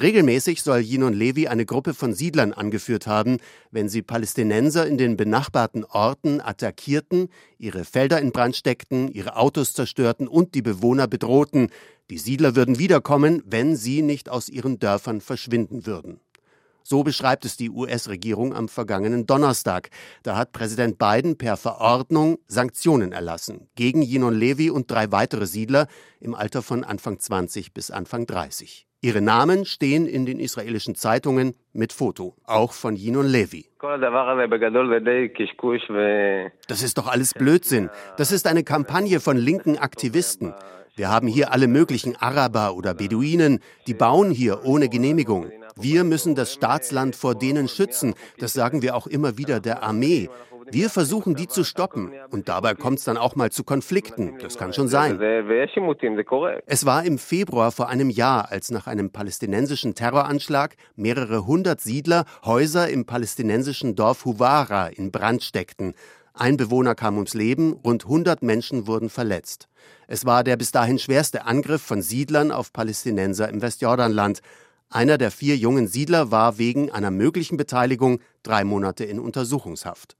Regelmäßig 0.00 0.62
soll 0.62 0.80
Yinon 0.80 1.12
Levi 1.12 1.48
eine 1.48 1.66
Gruppe 1.66 1.92
von 1.92 2.14
Siedlern 2.14 2.54
angeführt 2.54 3.06
haben, 3.06 3.36
wenn 3.70 3.90
sie 3.90 4.00
Palästinenser 4.00 4.86
in 4.86 4.96
den 4.96 5.18
benachbarten 5.18 5.84
Orten 5.84 6.40
attackierten, 6.40 7.28
ihre 7.58 7.84
Felder 7.84 8.18
in 8.20 8.32
Brand 8.32 8.56
steckten, 8.56 9.08
ihre 9.08 9.36
Autos 9.36 9.74
zerstörten 9.74 10.28
und 10.28 10.54
die 10.54 10.62
Bewohner 10.62 11.08
bedrohten. 11.08 11.68
Die 12.08 12.16
Siedler 12.16 12.56
würden 12.56 12.78
wiederkommen, 12.78 13.42
wenn 13.44 13.76
sie 13.76 14.00
nicht 14.00 14.30
aus 14.30 14.48
ihren 14.48 14.78
Dörfern 14.78 15.20
verschwinden 15.20 15.84
würden. 15.84 16.20
So 16.84 17.02
beschreibt 17.02 17.44
es 17.44 17.56
die 17.56 17.70
US-Regierung 17.70 18.54
am 18.54 18.68
vergangenen 18.68 19.26
Donnerstag. 19.26 19.90
Da 20.22 20.36
hat 20.36 20.52
Präsident 20.52 20.98
Biden 20.98 21.36
per 21.36 21.56
Verordnung 21.56 22.38
Sanktionen 22.48 23.12
erlassen 23.12 23.68
gegen 23.76 24.02
Yinon 24.02 24.34
Levi 24.34 24.70
und 24.70 24.90
drei 24.90 25.12
weitere 25.12 25.46
Siedler 25.46 25.86
im 26.18 26.34
Alter 26.34 26.62
von 26.62 26.82
Anfang 26.82 27.20
20 27.20 27.72
bis 27.72 27.90
Anfang 27.90 28.26
30. 28.26 28.86
Ihre 29.04 29.20
Namen 29.20 29.64
stehen 29.64 30.06
in 30.06 30.26
den 30.26 30.38
israelischen 30.38 30.94
Zeitungen 30.94 31.56
mit 31.72 31.92
Foto, 31.92 32.36
auch 32.44 32.72
von 32.72 32.94
Yinon 32.94 33.26
Levi. 33.26 33.66
Das 36.68 36.84
ist 36.84 36.98
doch 36.98 37.08
alles 37.08 37.34
Blödsinn. 37.34 37.90
Das 38.16 38.30
ist 38.30 38.46
eine 38.46 38.62
Kampagne 38.62 39.18
von 39.18 39.36
linken 39.36 39.76
Aktivisten. 39.76 40.54
Wir 40.94 41.08
haben 41.08 41.26
hier 41.26 41.52
alle 41.52 41.66
möglichen 41.66 42.14
Araber 42.14 42.76
oder 42.76 42.94
Beduinen, 42.94 43.58
die 43.88 43.94
bauen 43.94 44.30
hier 44.30 44.64
ohne 44.64 44.88
Genehmigung. 44.88 45.50
Wir 45.74 46.04
müssen 46.04 46.36
das 46.36 46.52
Staatsland 46.52 47.16
vor 47.16 47.34
denen 47.34 47.66
schützen. 47.66 48.14
Das 48.38 48.52
sagen 48.52 48.82
wir 48.82 48.94
auch 48.94 49.08
immer 49.08 49.36
wieder 49.36 49.58
der 49.58 49.82
Armee. 49.82 50.30
Wir 50.72 50.88
versuchen, 50.88 51.34
die 51.34 51.48
zu 51.48 51.64
stoppen. 51.64 52.12
Und 52.30 52.48
dabei 52.48 52.74
kommt 52.74 52.98
es 52.98 53.04
dann 53.04 53.18
auch 53.18 53.36
mal 53.36 53.52
zu 53.52 53.62
Konflikten. 53.62 54.38
Das 54.40 54.56
kann 54.56 54.72
schon 54.72 54.88
sein. 54.88 55.20
Es 56.66 56.86
war 56.86 57.04
im 57.04 57.18
Februar 57.18 57.72
vor 57.72 57.88
einem 57.88 58.08
Jahr, 58.08 58.50
als 58.50 58.70
nach 58.70 58.86
einem 58.86 59.10
palästinensischen 59.10 59.94
Terroranschlag 59.94 60.76
mehrere 60.96 61.46
hundert 61.46 61.82
Siedler 61.82 62.24
Häuser 62.44 62.88
im 62.88 63.04
palästinensischen 63.04 63.94
Dorf 63.94 64.24
Huwara 64.24 64.86
in 64.86 65.12
Brand 65.12 65.42
steckten. 65.42 65.94
Ein 66.34 66.56
Bewohner 66.56 66.94
kam 66.94 67.16
ums 67.16 67.34
Leben, 67.34 67.74
rund 67.84 68.04
100 68.04 68.42
Menschen 68.42 68.86
wurden 68.86 69.10
verletzt. 69.10 69.68
Es 70.08 70.24
war 70.24 70.42
der 70.42 70.56
bis 70.56 70.72
dahin 70.72 70.98
schwerste 70.98 71.44
Angriff 71.44 71.82
von 71.82 72.00
Siedlern 72.00 72.50
auf 72.50 72.72
Palästinenser 72.72 73.50
im 73.50 73.60
Westjordanland. 73.60 74.40
Einer 74.88 75.18
der 75.18 75.30
vier 75.30 75.56
jungen 75.56 75.86
Siedler 75.86 76.30
war 76.30 76.56
wegen 76.56 76.90
einer 76.90 77.10
möglichen 77.10 77.58
Beteiligung 77.58 78.20
drei 78.42 78.64
Monate 78.64 79.04
in 79.04 79.20
Untersuchungshaft. 79.20 80.16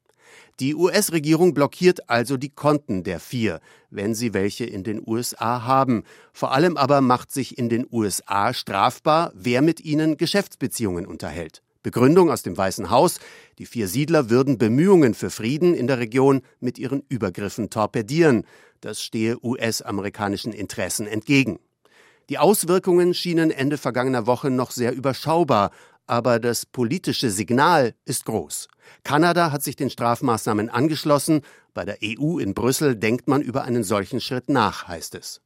Die 0.61 0.75
US-Regierung 0.75 1.55
blockiert 1.55 2.11
also 2.11 2.37
die 2.37 2.51
Konten 2.51 3.05
der 3.05 3.21
vier, 3.21 3.61
wenn 3.91 4.15
sie 4.15 4.35
welche 4.35 4.65
in 4.65 4.85
den 4.85 5.03
USA 5.05 5.65
haben. 5.65 6.05
Vor 6.33 6.53
allem 6.53 6.77
aber 6.77 7.01
macht 7.01 7.33
sich 7.33 7.59
in 7.59 7.69
den 7.69 7.87
USA 7.91 8.53
strafbar, 8.53 9.33
wer 9.35 9.63
mit 9.63 9.81
ihnen 9.81 10.17
Geschäftsbeziehungen 10.17 11.07
unterhält. 11.07 11.63
Begründung 11.83 12.31
aus 12.31 12.43
dem 12.43 12.57
Weißen 12.57 12.91
Haus, 12.91 13.19
die 13.59 13.67
vier 13.67 13.89
Siedler 13.89 14.31
würden 14.31 14.57
Bemühungen 14.57 15.15
für 15.15 15.31
Frieden 15.31 15.75
in 15.75 15.89
der 15.89 15.99
Region 15.99 16.43
mit 16.61 16.79
ihren 16.79 17.03
Übergriffen 17.09 17.71
torpedieren. 17.71 18.45
Das 18.81 19.03
stehe 19.03 19.45
US-amerikanischen 19.45 20.53
Interessen 20.53 21.07
entgegen. 21.07 21.59
Die 22.29 22.39
Auswirkungen 22.39 23.15
schienen 23.15 23.51
Ende 23.51 23.79
vergangener 23.79 24.27
Woche 24.27 24.51
noch 24.51 24.71
sehr 24.71 24.95
überschaubar, 24.95 25.73
aber 26.07 26.39
das 26.39 26.67
politische 26.67 27.31
Signal 27.31 27.95
ist 28.05 28.27
groß. 28.27 28.69
Kanada 29.05 29.53
hat 29.53 29.63
sich 29.63 29.77
den 29.77 29.91
Strafmaßnahmen 29.91 30.69
angeschlossen, 30.69 31.43
bei 31.75 31.85
der 31.85 31.97
EU 32.05 32.39
in 32.39 32.55
Brüssel 32.55 32.97
denkt 32.97 33.29
man 33.29 33.41
über 33.41 33.65
einen 33.65 33.83
solchen 33.83 34.21
Schritt 34.21 34.49
nach, 34.49 34.89
heißt 34.89 35.15
es. 35.15 35.41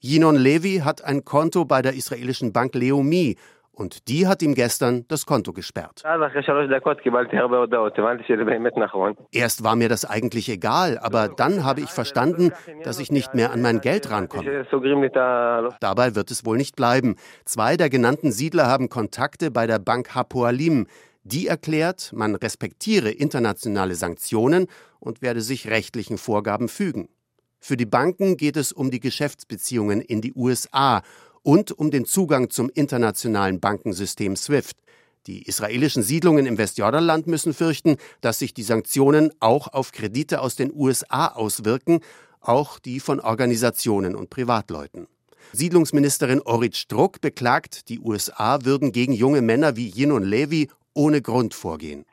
Yinon 0.00 0.36
Levi 0.36 0.82
hat 0.84 1.04
ein 1.04 1.24
Konto 1.24 1.64
bei 1.64 1.82
der 1.82 1.94
israelischen 1.94 2.52
Bank 2.52 2.74
Leumi 2.74 3.36
und 3.74 4.08
die 4.08 4.26
hat 4.26 4.42
ihm 4.42 4.54
gestern 4.54 5.06
das 5.08 5.24
Konto 5.26 5.52
gesperrt. 5.52 6.02
Erst 9.32 9.64
war 9.64 9.76
mir 9.76 9.88
das 9.88 10.04
eigentlich 10.04 10.48
egal, 10.48 10.98
aber 10.98 11.28
dann 11.28 11.64
habe 11.64 11.80
ich 11.80 11.88
verstanden, 11.88 12.52
dass 12.84 13.00
ich 13.00 13.10
nicht 13.10 13.34
mehr 13.34 13.50
an 13.52 13.62
mein 13.62 13.80
Geld 13.80 14.10
rankomme. 14.10 14.66
Dabei 15.80 16.14
wird 16.14 16.30
es 16.30 16.44
wohl 16.44 16.56
nicht 16.58 16.76
bleiben. 16.76 17.16
Zwei 17.44 17.76
der 17.76 17.88
genannten 17.88 18.30
Siedler 18.30 18.66
haben 18.66 18.88
Kontakte 18.88 19.50
bei 19.50 19.66
der 19.66 19.78
Bank 19.78 20.14
Hapoalim. 20.14 20.86
Die 21.24 21.46
erklärt, 21.46 22.12
man 22.14 22.34
respektiere 22.34 23.10
internationale 23.10 23.94
Sanktionen 23.94 24.66
und 24.98 25.22
werde 25.22 25.40
sich 25.40 25.68
rechtlichen 25.68 26.18
Vorgaben 26.18 26.68
fügen. 26.68 27.08
Für 27.60 27.76
die 27.76 27.86
Banken 27.86 28.36
geht 28.36 28.56
es 28.56 28.72
um 28.72 28.90
die 28.90 28.98
Geschäftsbeziehungen 28.98 30.00
in 30.00 30.20
die 30.20 30.34
USA 30.34 31.02
und 31.42 31.70
um 31.70 31.92
den 31.92 32.04
Zugang 32.04 32.50
zum 32.50 32.70
internationalen 32.70 33.60
Bankensystem 33.60 34.34
SWIFT. 34.34 34.76
Die 35.28 35.42
israelischen 35.46 36.02
Siedlungen 36.02 36.46
im 36.46 36.58
Westjordanland 36.58 37.28
müssen 37.28 37.54
fürchten, 37.54 37.96
dass 38.20 38.40
sich 38.40 38.52
die 38.52 38.64
Sanktionen 38.64 39.32
auch 39.38 39.68
auf 39.68 39.92
Kredite 39.92 40.40
aus 40.40 40.56
den 40.56 40.72
USA 40.74 41.28
auswirken, 41.28 42.00
auch 42.40 42.80
die 42.80 42.98
von 42.98 43.20
Organisationen 43.20 44.16
und 44.16 44.30
Privatleuten. 44.30 45.06
Siedlungsministerin 45.52 46.40
Orit 46.40 46.76
Struck 46.76 47.20
beklagt, 47.20 47.88
die 47.88 48.00
USA 48.00 48.64
würden 48.64 48.90
gegen 48.90 49.12
junge 49.12 49.42
Männer 49.42 49.76
wie 49.76 49.88
Yinon 49.88 50.24
Levi 50.24 50.68
ohne 50.94 51.22
Grund 51.22 51.54
vorgehen. 51.54 52.04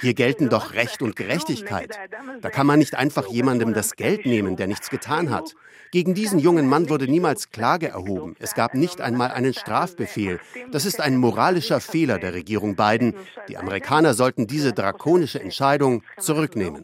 Hier 0.00 0.14
gelten 0.14 0.48
doch 0.48 0.74
Recht 0.74 1.02
und 1.02 1.16
Gerechtigkeit. 1.16 1.98
Da 2.40 2.50
kann 2.50 2.66
man 2.66 2.78
nicht 2.78 2.96
einfach 2.96 3.26
jemandem 3.26 3.74
das 3.74 3.96
Geld 3.96 4.26
nehmen, 4.26 4.56
der 4.56 4.66
nichts 4.66 4.90
getan 4.90 5.30
hat. 5.30 5.54
Gegen 5.90 6.14
diesen 6.14 6.38
jungen 6.38 6.68
Mann 6.68 6.90
wurde 6.90 7.08
niemals 7.08 7.50
Klage 7.50 7.88
erhoben. 7.88 8.36
Es 8.38 8.54
gab 8.54 8.74
nicht 8.74 9.00
einmal 9.00 9.30
einen 9.30 9.54
Strafbefehl. 9.54 10.38
Das 10.70 10.84
ist 10.84 11.00
ein 11.00 11.16
moralischer 11.16 11.80
Fehler 11.80 12.18
der 12.18 12.34
Regierung 12.34 12.76
Biden. 12.76 13.14
Die 13.48 13.56
Amerikaner 13.56 14.12
sollten 14.12 14.46
diese 14.46 14.72
drakonische 14.72 15.40
Entscheidung 15.40 16.02
zurücknehmen. 16.18 16.82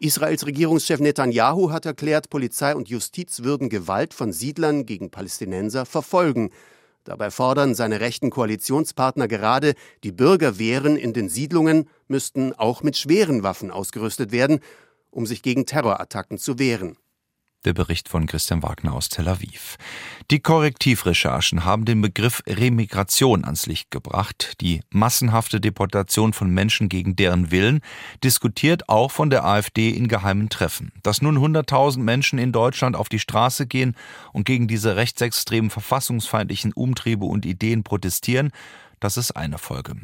Israels 0.00 0.46
Regierungschef 0.46 1.00
Netanyahu 1.00 1.70
hat 1.70 1.86
erklärt, 1.86 2.30
Polizei 2.30 2.74
und 2.74 2.88
Justiz 2.88 3.42
würden 3.42 3.68
Gewalt 3.68 4.14
von 4.14 4.32
Siedlern 4.32 4.86
gegen 4.86 5.10
Palästinenser 5.10 5.86
verfolgen. 5.86 6.50
Dabei 7.04 7.30
fordern 7.30 7.74
seine 7.74 8.00
rechten 8.00 8.30
Koalitionspartner 8.30 9.26
gerade, 9.28 9.74
die 10.04 10.12
Bürgerwehren 10.12 10.96
in 10.96 11.12
den 11.12 11.28
Siedlungen 11.28 11.88
müssten 12.08 12.52
auch 12.52 12.82
mit 12.82 12.96
schweren 12.96 13.42
Waffen 13.42 13.70
ausgerüstet 13.70 14.32
werden, 14.32 14.60
um 15.10 15.26
sich 15.26 15.42
gegen 15.42 15.66
Terrorattacken 15.66 16.38
zu 16.38 16.58
wehren. 16.58 16.96
Der 17.66 17.74
Bericht 17.74 18.08
von 18.08 18.26
Christian 18.26 18.62
Wagner 18.62 18.94
aus 18.94 19.10
Tel 19.10 19.28
Aviv. 19.28 19.76
Die 20.30 20.40
Korrektivrecherchen 20.40 21.66
haben 21.66 21.84
den 21.84 22.00
Begriff 22.00 22.42
Remigration 22.46 23.44
ans 23.44 23.66
Licht 23.66 23.90
gebracht, 23.90 24.54
die 24.62 24.80
massenhafte 24.88 25.60
Deportation 25.60 26.32
von 26.32 26.48
Menschen 26.48 26.88
gegen 26.88 27.16
deren 27.16 27.50
Willen, 27.50 27.80
diskutiert 28.24 28.88
auch 28.88 29.10
von 29.10 29.28
der 29.28 29.44
AfD 29.44 29.90
in 29.90 30.08
geheimen 30.08 30.48
Treffen. 30.48 30.90
Dass 31.02 31.20
nun 31.20 31.36
100.000 31.36 31.98
Menschen 31.98 32.38
in 32.38 32.50
Deutschland 32.50 32.96
auf 32.96 33.10
die 33.10 33.18
Straße 33.18 33.66
gehen 33.66 33.94
und 34.32 34.44
gegen 34.44 34.66
diese 34.66 34.96
rechtsextremen 34.96 35.68
verfassungsfeindlichen 35.68 36.72
Umtriebe 36.72 37.26
und 37.26 37.44
Ideen 37.44 37.82
protestieren, 37.82 38.52
das 39.00 39.18
ist 39.18 39.32
eine 39.32 39.58
Folge. 39.58 39.96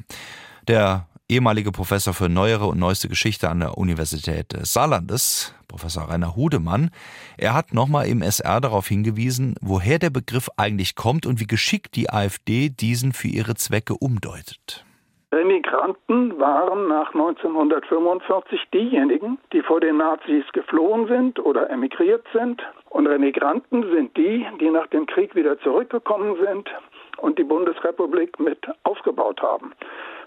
Der 0.68 1.06
ehemalige 1.28 1.72
Professor 1.72 2.14
für 2.14 2.28
neuere 2.28 2.66
und 2.66 2.78
neueste 2.78 3.08
Geschichte 3.08 3.48
an 3.48 3.60
der 3.60 3.78
Universität 3.78 4.52
des 4.52 4.72
Saarlandes, 4.72 5.54
Professor 5.68 6.04
Rainer 6.04 6.36
Hudemann. 6.36 6.90
Er 7.36 7.54
hat 7.54 7.74
nochmal 7.74 8.06
im 8.06 8.22
SR 8.22 8.60
darauf 8.60 8.86
hingewiesen, 8.86 9.56
woher 9.60 9.98
der 9.98 10.10
Begriff 10.10 10.48
eigentlich 10.56 10.94
kommt 10.94 11.26
und 11.26 11.40
wie 11.40 11.46
geschickt 11.46 11.96
die 11.96 12.10
AfD 12.10 12.68
diesen 12.68 13.12
für 13.12 13.28
ihre 13.28 13.54
Zwecke 13.56 13.94
umdeutet. 13.94 14.84
Remigranten 15.32 16.38
waren 16.38 16.86
nach 16.86 17.12
1945 17.12 18.60
diejenigen, 18.72 19.38
die 19.52 19.62
vor 19.62 19.80
den 19.80 19.96
Nazis 19.96 20.44
geflohen 20.52 21.08
sind 21.08 21.40
oder 21.40 21.68
emigriert 21.68 22.24
sind. 22.32 22.62
Und 22.90 23.08
Remigranten 23.08 23.82
sind 23.92 24.16
die, 24.16 24.46
die 24.60 24.70
nach 24.70 24.86
dem 24.86 25.06
Krieg 25.06 25.34
wieder 25.34 25.58
zurückgekommen 25.60 26.36
sind 26.42 26.70
und 27.18 27.38
die 27.38 27.44
Bundesrepublik 27.44 28.38
mit 28.38 28.58
aufgebaut 28.84 29.42
haben. 29.42 29.72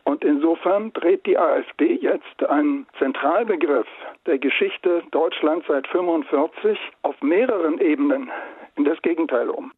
Und 0.09 0.23
insofern 0.23 0.91
dreht 0.93 1.27
die 1.27 1.37
AfD 1.37 1.93
jetzt 2.01 2.43
einen 2.49 2.87
Zentralbegriff 2.97 3.85
der 4.25 4.39
Geschichte 4.39 5.03
Deutschlands 5.11 5.67
seit 5.67 5.85
1945 5.85 6.79
auf 7.03 7.21
mehreren 7.21 7.79
Ebenen 7.79 8.31
in 8.75 8.85
das 8.85 8.99
Gegenteil 9.03 9.51
um. 9.51 9.71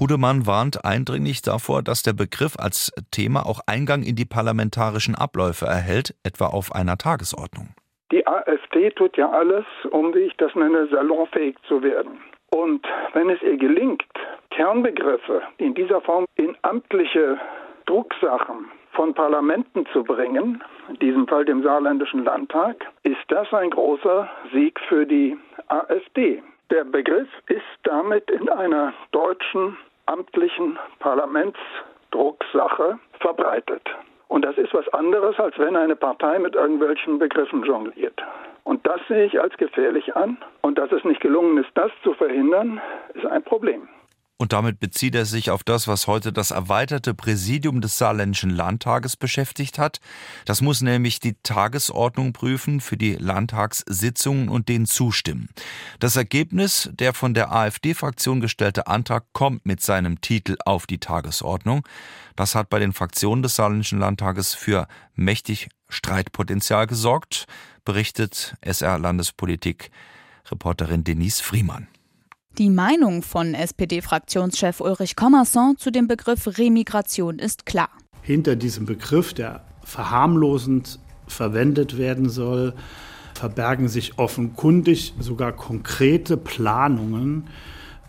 Hudemann 0.00 0.46
warnt 0.46 0.86
eindringlich 0.86 1.42
davor, 1.42 1.82
dass 1.82 2.02
der 2.02 2.14
Begriff 2.14 2.56
als 2.58 2.94
Thema 3.10 3.44
auch 3.44 3.60
Eingang 3.66 4.02
in 4.04 4.16
die 4.16 4.24
parlamentarischen 4.24 5.16
Abläufe 5.16 5.66
erhält, 5.66 6.14
etwa 6.24 6.46
auf 6.46 6.74
einer 6.74 6.96
Tagesordnung. 6.96 7.74
Die 8.10 8.26
AfD 8.26 8.88
tut 8.88 9.18
ja 9.18 9.28
alles, 9.28 9.66
um, 9.90 10.14
wie 10.14 10.20
ich 10.20 10.36
das 10.38 10.54
nenne, 10.54 10.88
salonfähig 10.90 11.56
zu 11.68 11.82
werden. 11.82 12.22
Und 12.50 12.86
wenn 13.12 13.28
es 13.28 13.42
ihr 13.42 13.58
gelingt, 13.58 14.02
Kernbegriffe 14.48 15.42
in 15.58 15.74
dieser 15.74 16.00
Form 16.00 16.24
in 16.36 16.56
amtliche 16.62 17.36
Drucksachen 17.84 18.70
von 18.94 19.14
Parlamenten 19.14 19.86
zu 19.92 20.02
bringen, 20.04 20.62
in 20.88 20.94
diesem 20.96 21.28
Fall 21.28 21.44
dem 21.44 21.62
Saarländischen 21.62 22.24
Landtag, 22.24 22.76
ist 23.02 23.20
das 23.28 23.52
ein 23.52 23.68
großer 23.70 24.26
Sieg 24.52 24.80
für 24.88 25.04
die 25.06 25.36
AfD. 25.68 26.42
Der 26.70 26.84
Begriff 26.84 27.28
ist 27.48 27.62
damit 27.82 28.30
in 28.30 28.48
einer 28.48 28.94
deutschen 29.12 29.76
amtlichen 30.06 30.78
Parlamentsdrucksache 30.98 32.98
verbreitet. 33.20 33.82
Und 34.28 34.44
das 34.44 34.58
ist 34.58 34.74
was 34.74 34.86
anderes, 34.88 35.38
als 35.38 35.56
wenn 35.58 35.76
eine 35.76 35.96
Partei 35.96 36.38
mit 36.38 36.54
irgendwelchen 36.54 37.18
Begriffen 37.18 37.64
jongliert. 37.64 38.22
Und 38.64 38.86
das 38.86 39.00
sehe 39.08 39.26
ich 39.26 39.40
als 39.40 39.56
gefährlich 39.58 40.16
an. 40.16 40.38
Und 40.62 40.78
dass 40.78 40.90
es 40.90 41.04
nicht 41.04 41.20
gelungen 41.20 41.58
ist, 41.58 41.70
das 41.74 41.92
zu 42.02 42.14
verhindern, 42.14 42.80
ist 43.14 43.26
ein 43.26 43.42
Problem. 43.42 43.88
Und 44.36 44.52
damit 44.52 44.80
bezieht 44.80 45.14
er 45.14 45.26
sich 45.26 45.50
auf 45.50 45.62
das, 45.62 45.86
was 45.86 46.08
heute 46.08 46.32
das 46.32 46.50
erweiterte 46.50 47.14
Präsidium 47.14 47.80
des 47.80 47.98
Saarländischen 47.98 48.50
Landtages 48.50 49.16
beschäftigt 49.16 49.78
hat. 49.78 50.00
Das 50.44 50.60
muss 50.60 50.80
nämlich 50.80 51.20
die 51.20 51.36
Tagesordnung 51.44 52.32
prüfen 52.32 52.80
für 52.80 52.96
die 52.96 53.14
Landtagssitzungen 53.14 54.48
und 54.48 54.68
denen 54.68 54.86
zustimmen. 54.86 55.50
Das 56.00 56.16
Ergebnis, 56.16 56.90
der 56.92 57.14
von 57.14 57.32
der 57.32 57.52
AfD-Fraktion 57.52 58.40
gestellte 58.40 58.88
Antrag, 58.88 59.24
kommt 59.32 59.64
mit 59.66 59.80
seinem 59.80 60.20
Titel 60.20 60.56
auf 60.64 60.88
die 60.88 60.98
Tagesordnung. 60.98 61.86
Das 62.34 62.56
hat 62.56 62.70
bei 62.70 62.80
den 62.80 62.92
Fraktionen 62.92 63.44
des 63.44 63.54
Saarländischen 63.54 64.00
Landtages 64.00 64.54
für 64.54 64.88
mächtig 65.14 65.68
Streitpotenzial 65.88 66.88
gesorgt, 66.88 67.46
berichtet 67.84 68.56
SR 68.62 68.98
Landespolitik 68.98 69.92
Reporterin 70.50 71.04
Denise 71.04 71.40
Friemann. 71.40 71.86
Die 72.58 72.70
Meinung 72.70 73.22
von 73.22 73.52
SPD-Fraktionschef 73.52 74.80
Ulrich 74.80 75.16
Kommerson 75.16 75.76
zu 75.76 75.90
dem 75.90 76.06
Begriff 76.06 76.56
Remigration 76.56 77.40
ist 77.40 77.66
klar. 77.66 77.88
Hinter 78.22 78.54
diesem 78.54 78.86
Begriff, 78.86 79.34
der 79.34 79.64
verharmlosend 79.82 81.00
verwendet 81.26 81.98
werden 81.98 82.28
soll, 82.28 82.74
verbergen 83.34 83.88
sich 83.88 84.20
offenkundig 84.20 85.14
sogar 85.18 85.50
konkrete 85.50 86.36
Planungen, 86.36 87.48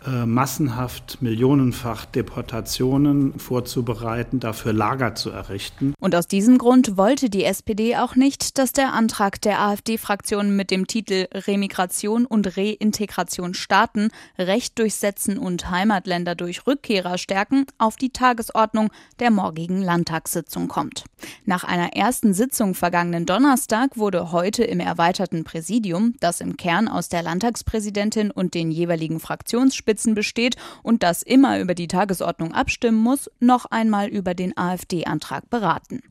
massenhaft 0.06 1.20
millionenfach 1.20 2.04
Deportationen 2.04 3.38
vorzubereiten, 3.38 4.38
dafür 4.38 4.72
Lager 4.72 5.14
zu 5.16 5.30
errichten. 5.30 5.94
Und 5.98 6.14
aus 6.14 6.28
diesem 6.28 6.58
Grund 6.58 6.96
wollte 6.96 7.28
die 7.28 7.44
SPD 7.44 7.96
auch 7.96 8.14
nicht, 8.14 8.58
dass 8.58 8.72
der 8.72 8.92
Antrag 8.92 9.40
der 9.40 9.60
AfD-Fraktion 9.60 10.54
mit 10.54 10.70
dem 10.70 10.86
Titel 10.86 11.26
Remigration 11.34 12.24
und 12.24 12.56
Reintegration 12.56 13.54
starten, 13.54 14.10
Recht 14.38 14.78
durchsetzen 14.78 15.38
und 15.38 15.70
Heimatländer 15.70 16.36
durch 16.36 16.66
Rückkehrer 16.66 17.18
stärken 17.18 17.64
auf 17.78 17.96
die 17.96 18.10
Tagesordnung 18.10 18.90
der 19.18 19.32
morgigen 19.32 19.82
Landtagssitzung 19.82 20.68
kommt. 20.68 21.04
Nach 21.44 21.64
einer 21.64 21.94
ersten 21.94 22.32
Sitzung 22.32 22.74
vergangenen 22.74 23.26
Donnerstag 23.26 23.96
wurde 23.96 24.30
heute 24.30 24.62
im 24.62 24.78
erweiterten 24.78 25.42
Präsidium, 25.42 26.14
das 26.20 26.40
im 26.40 26.56
Kern 26.56 26.86
aus 26.86 27.08
der 27.08 27.22
Landtagspräsidentin 27.22 28.30
und 28.30 28.54
den 28.54 28.70
jeweiligen 28.70 29.18
Fraktionsspitzen 29.18 29.95
Spitzen 29.96 30.14
besteht 30.14 30.56
und 30.82 31.02
das 31.02 31.22
immer 31.22 31.58
über 31.58 31.74
die 31.74 31.88
Tagesordnung 31.88 32.52
abstimmen 32.52 32.98
muss, 32.98 33.30
noch 33.40 33.64
einmal 33.64 34.08
über 34.08 34.34
den 34.34 34.56
AfD-Antrag 34.56 35.48
beraten. 35.48 36.02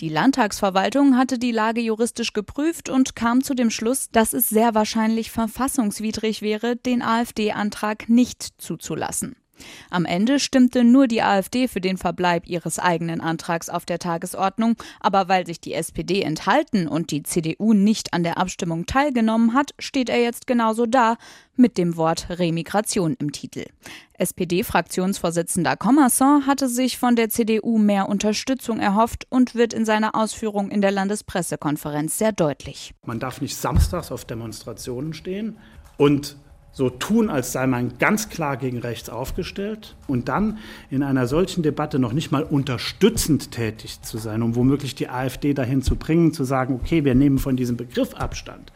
Die 0.00 0.10
Landtagsverwaltung 0.10 1.16
hatte 1.16 1.38
die 1.38 1.50
Lage 1.50 1.80
juristisch 1.80 2.34
geprüft 2.34 2.90
und 2.90 3.16
kam 3.16 3.42
zu 3.42 3.54
dem 3.54 3.70
Schluss, 3.70 4.10
dass 4.10 4.34
es 4.34 4.50
sehr 4.50 4.74
wahrscheinlich 4.74 5.30
verfassungswidrig 5.30 6.42
wäre, 6.42 6.76
den 6.76 7.00
AfD-Antrag 7.00 8.10
nicht 8.10 8.42
zuzulassen. 8.58 9.36
Am 9.90 10.04
Ende 10.04 10.38
stimmte 10.38 10.84
nur 10.84 11.06
die 11.06 11.22
AfD 11.22 11.68
für 11.68 11.80
den 11.80 11.96
Verbleib 11.96 12.46
ihres 12.46 12.78
eigenen 12.78 13.20
Antrags 13.20 13.68
auf 13.68 13.84
der 13.84 13.98
Tagesordnung, 13.98 14.76
aber 15.00 15.28
weil 15.28 15.46
sich 15.46 15.60
die 15.60 15.74
SPD 15.74 16.22
enthalten 16.22 16.88
und 16.88 17.10
die 17.10 17.22
CDU 17.22 17.72
nicht 17.72 18.12
an 18.12 18.22
der 18.22 18.38
Abstimmung 18.38 18.86
teilgenommen 18.86 19.54
hat, 19.54 19.74
steht 19.78 20.08
er 20.08 20.20
jetzt 20.20 20.46
genauso 20.46 20.86
da 20.86 21.16
mit 21.56 21.78
dem 21.78 21.96
Wort 21.96 22.26
Remigration 22.30 23.16
im 23.18 23.32
Titel. 23.32 23.66
SPD-Fraktionsvorsitzender 24.14 25.76
Commerson 25.76 26.46
hatte 26.46 26.68
sich 26.68 26.98
von 26.98 27.16
der 27.16 27.28
CDU 27.28 27.78
mehr 27.78 28.08
Unterstützung 28.08 28.78
erhofft 28.78 29.26
und 29.30 29.54
wird 29.54 29.74
in 29.74 29.84
seiner 29.84 30.14
Ausführung 30.14 30.70
in 30.70 30.80
der 30.80 30.92
Landespressekonferenz 30.92 32.18
sehr 32.18 32.32
deutlich. 32.32 32.94
Man 33.04 33.18
darf 33.18 33.40
nicht 33.40 33.56
samstags 33.56 34.12
auf 34.12 34.24
Demonstrationen 34.24 35.12
stehen 35.12 35.58
und 35.96 36.36
so 36.72 36.88
tun, 36.88 37.28
als 37.28 37.52
sei 37.52 37.66
man 37.66 37.98
ganz 37.98 38.30
klar 38.30 38.56
gegen 38.56 38.78
rechts 38.78 39.10
aufgestellt 39.10 39.94
und 40.06 40.28
dann 40.28 40.58
in 40.90 41.02
einer 41.02 41.26
solchen 41.26 41.62
Debatte 41.62 41.98
noch 41.98 42.14
nicht 42.14 42.32
mal 42.32 42.42
unterstützend 42.42 43.50
tätig 43.50 44.00
zu 44.02 44.16
sein, 44.16 44.42
um 44.42 44.56
womöglich 44.56 44.94
die 44.94 45.08
AfD 45.08 45.52
dahin 45.52 45.82
zu 45.82 45.96
bringen, 45.96 46.32
zu 46.32 46.44
sagen, 46.44 46.74
okay, 46.74 47.04
wir 47.04 47.14
nehmen 47.14 47.38
von 47.38 47.56
diesem 47.56 47.76
Begriff 47.76 48.14
Abstand, 48.14 48.72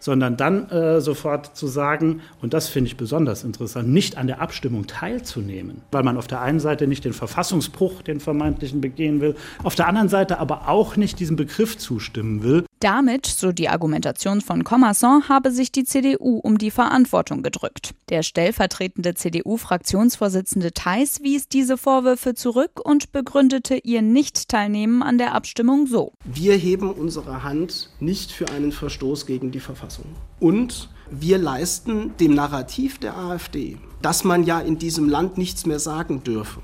sondern 0.00 0.36
dann 0.36 0.68
äh, 0.70 1.00
sofort 1.00 1.56
zu 1.56 1.68
sagen, 1.68 2.22
und 2.42 2.54
das 2.54 2.68
finde 2.68 2.88
ich 2.88 2.96
besonders 2.96 3.44
interessant, 3.44 3.88
nicht 3.88 4.18
an 4.18 4.26
der 4.26 4.40
Abstimmung 4.40 4.88
teilzunehmen, 4.88 5.82
weil 5.92 6.02
man 6.02 6.16
auf 6.16 6.26
der 6.26 6.40
einen 6.40 6.60
Seite 6.60 6.88
nicht 6.88 7.04
den 7.04 7.12
Verfassungsbruch, 7.12 8.02
den 8.02 8.18
vermeintlichen, 8.18 8.80
begehen 8.80 9.20
will, 9.20 9.36
auf 9.62 9.76
der 9.76 9.86
anderen 9.86 10.08
Seite 10.08 10.40
aber 10.40 10.68
auch 10.68 10.96
nicht 10.96 11.20
diesem 11.20 11.36
Begriff 11.36 11.78
zustimmen 11.78 12.42
will. 12.42 12.64
Damit, 12.80 13.26
so 13.26 13.50
die 13.50 13.68
Argumentation 13.68 14.40
von 14.40 14.62
Commerson, 14.62 15.28
habe 15.28 15.50
sich 15.50 15.72
die 15.72 15.84
CDU 15.84 16.38
um 16.38 16.58
die 16.58 16.70
Verantwortung 16.70 17.42
gedrückt. 17.42 17.94
Der 18.08 18.22
stellvertretende 18.22 19.14
CDU-Fraktionsvorsitzende 19.14 20.72
Theis 20.72 21.20
wies 21.22 21.48
diese 21.48 21.76
Vorwürfe 21.76 22.34
zurück 22.34 22.80
und 22.82 23.10
begründete 23.10 23.76
ihr 23.76 24.02
Nichtteilnehmen 24.02 25.02
an 25.02 25.18
der 25.18 25.34
Abstimmung 25.34 25.86
so. 25.88 26.12
Wir 26.24 26.54
heben 26.54 26.92
unsere 26.92 27.42
Hand 27.42 27.90
nicht 27.98 28.30
für 28.30 28.48
einen 28.50 28.70
Verstoß 28.70 29.26
gegen 29.26 29.50
die 29.50 29.60
Verfassung. 29.60 30.06
Und 30.38 30.88
wir 31.10 31.38
leisten 31.38 32.14
dem 32.20 32.34
Narrativ 32.34 32.98
der 32.98 33.16
AfD, 33.16 33.78
dass 34.02 34.22
man 34.22 34.44
ja 34.44 34.60
in 34.60 34.78
diesem 34.78 35.08
Land 35.08 35.36
nichts 35.36 35.66
mehr 35.66 35.80
sagen 35.80 36.22
dürfe, 36.22 36.60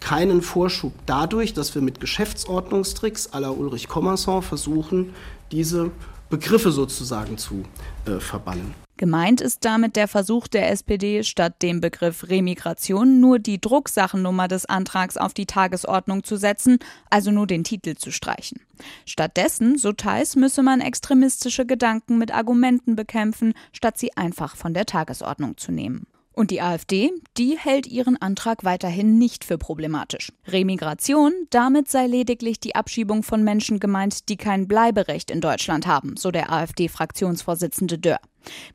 keinen 0.00 0.40
Vorschub 0.40 0.92
dadurch, 1.06 1.52
dass 1.52 1.74
wir 1.74 1.82
mit 1.82 2.00
Geschäftsordnungstricks 2.00 3.30
la 3.34 3.50
Ulrich 3.50 3.88
Kommerson 3.88 4.42
versuchen, 4.42 5.12
diese 5.52 5.90
Begriffe 6.28 6.70
sozusagen 6.70 7.38
zu 7.38 7.64
äh, 8.06 8.20
verbannen. 8.20 8.74
Gemeint 9.00 9.40
ist 9.40 9.64
damit 9.64 9.96
der 9.96 10.08
Versuch 10.08 10.46
der 10.46 10.70
SPD, 10.70 11.24
statt 11.24 11.62
dem 11.62 11.80
Begriff 11.80 12.28
Remigration 12.28 13.18
nur 13.18 13.38
die 13.38 13.58
Drucksachennummer 13.58 14.46
des 14.46 14.66
Antrags 14.66 15.16
auf 15.16 15.32
die 15.32 15.46
Tagesordnung 15.46 16.22
zu 16.22 16.36
setzen, 16.36 16.78
also 17.08 17.30
nur 17.30 17.46
den 17.46 17.64
Titel 17.64 17.94
zu 17.94 18.12
streichen. 18.12 18.60
Stattdessen, 19.06 19.78
so 19.78 19.92
Theis, 19.92 20.36
müsse 20.36 20.62
man 20.62 20.82
extremistische 20.82 21.64
Gedanken 21.64 22.18
mit 22.18 22.30
Argumenten 22.30 22.94
bekämpfen, 22.94 23.54
statt 23.72 23.96
sie 23.96 24.14
einfach 24.18 24.54
von 24.54 24.74
der 24.74 24.84
Tagesordnung 24.84 25.56
zu 25.56 25.72
nehmen. 25.72 26.06
Und 26.40 26.50
die 26.50 26.62
AfD, 26.62 27.12
die 27.36 27.58
hält 27.58 27.86
ihren 27.86 28.16
Antrag 28.16 28.64
weiterhin 28.64 29.18
nicht 29.18 29.44
für 29.44 29.58
problematisch. 29.58 30.32
Remigration, 30.46 31.34
damit 31.50 31.90
sei 31.90 32.06
lediglich 32.06 32.58
die 32.58 32.74
Abschiebung 32.74 33.22
von 33.22 33.44
Menschen 33.44 33.78
gemeint, 33.78 34.30
die 34.30 34.38
kein 34.38 34.66
Bleiberecht 34.66 35.30
in 35.30 35.42
Deutschland 35.42 35.86
haben, 35.86 36.16
so 36.16 36.30
der 36.30 36.50
AfD-Fraktionsvorsitzende 36.50 37.98
Dörr. 37.98 38.20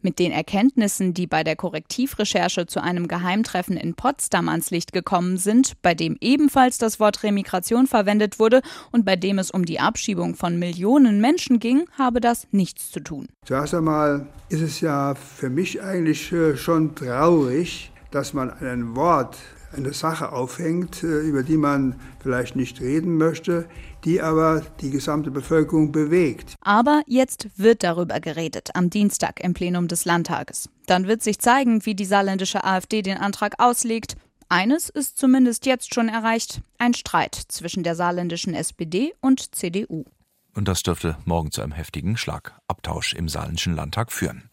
Mit 0.01 0.19
den 0.19 0.31
Erkenntnissen, 0.31 1.13
die 1.13 1.27
bei 1.27 1.43
der 1.43 1.55
Korrektivrecherche 1.55 2.65
zu 2.67 2.81
einem 2.81 3.07
Geheimtreffen 3.07 3.77
in 3.77 3.95
Potsdam 3.95 4.49
ans 4.49 4.71
Licht 4.71 4.93
gekommen 4.93 5.37
sind, 5.37 5.73
bei 5.81 5.93
dem 5.93 6.17
ebenfalls 6.21 6.77
das 6.77 6.99
Wort 6.99 7.23
Remigration 7.23 7.87
verwendet 7.87 8.39
wurde 8.39 8.61
und 8.91 9.05
bei 9.05 9.15
dem 9.15 9.39
es 9.39 9.51
um 9.51 9.65
die 9.65 9.79
Abschiebung 9.79 10.35
von 10.35 10.59
Millionen 10.59 11.21
Menschen 11.21 11.59
ging, 11.59 11.85
habe 11.97 12.21
das 12.21 12.47
nichts 12.51 12.91
zu 12.91 12.99
tun. 12.99 13.27
Zuerst 13.45 13.73
einmal 13.73 14.27
ist 14.49 14.61
es 14.61 14.81
ja 14.81 15.15
für 15.15 15.49
mich 15.49 15.81
eigentlich 15.81 16.31
äh, 16.31 16.55
schon 16.57 16.95
traurig, 16.95 17.91
dass 18.11 18.33
man 18.33 18.51
ein 18.51 18.95
Wort 18.95 19.37
eine 19.75 19.93
Sache 19.93 20.31
aufhängt, 20.31 21.03
äh, 21.03 21.21
über 21.21 21.43
die 21.43 21.57
man 21.57 21.95
vielleicht 22.19 22.55
nicht 22.55 22.81
reden 22.81 23.17
möchte, 23.17 23.65
die 24.05 24.21
aber 24.21 24.61
die 24.81 24.91
gesamte 24.91 25.31
Bevölkerung 25.31 25.91
bewegt. 25.91 26.55
Aber 26.61 27.01
jetzt 27.07 27.47
wird 27.57 27.83
darüber 27.83 28.19
geredet, 28.19 28.69
am 28.75 28.89
Dienstag 28.89 29.39
im 29.39 29.53
Plenum 29.53 29.87
des 29.87 30.05
Landtages. 30.05 30.69
Dann 30.85 31.07
wird 31.07 31.23
sich 31.23 31.39
zeigen, 31.39 31.85
wie 31.85 31.95
die 31.95 32.05
saarländische 32.05 32.63
AfD 32.63 33.01
den 33.01 33.17
Antrag 33.17 33.59
auslegt. 33.59 34.15
Eines 34.47 34.89
ist 34.89 35.17
zumindest 35.17 35.65
jetzt 35.65 35.93
schon 35.93 36.07
erreicht, 36.07 36.61
ein 36.77 36.93
Streit 36.93 37.35
zwischen 37.35 37.83
der 37.83 37.95
saarländischen 37.95 38.53
SPD 38.53 39.13
und 39.21 39.55
CDU. 39.55 40.05
Und 40.53 40.67
das 40.67 40.83
dürfte 40.83 41.17
morgen 41.25 41.51
zu 41.51 41.61
einem 41.61 41.73
heftigen 41.73 42.15
Schlagabtausch 42.15 43.13
im 43.13 43.27
saarländischen 43.27 43.75
Landtag 43.75 44.11
führen. 44.11 44.49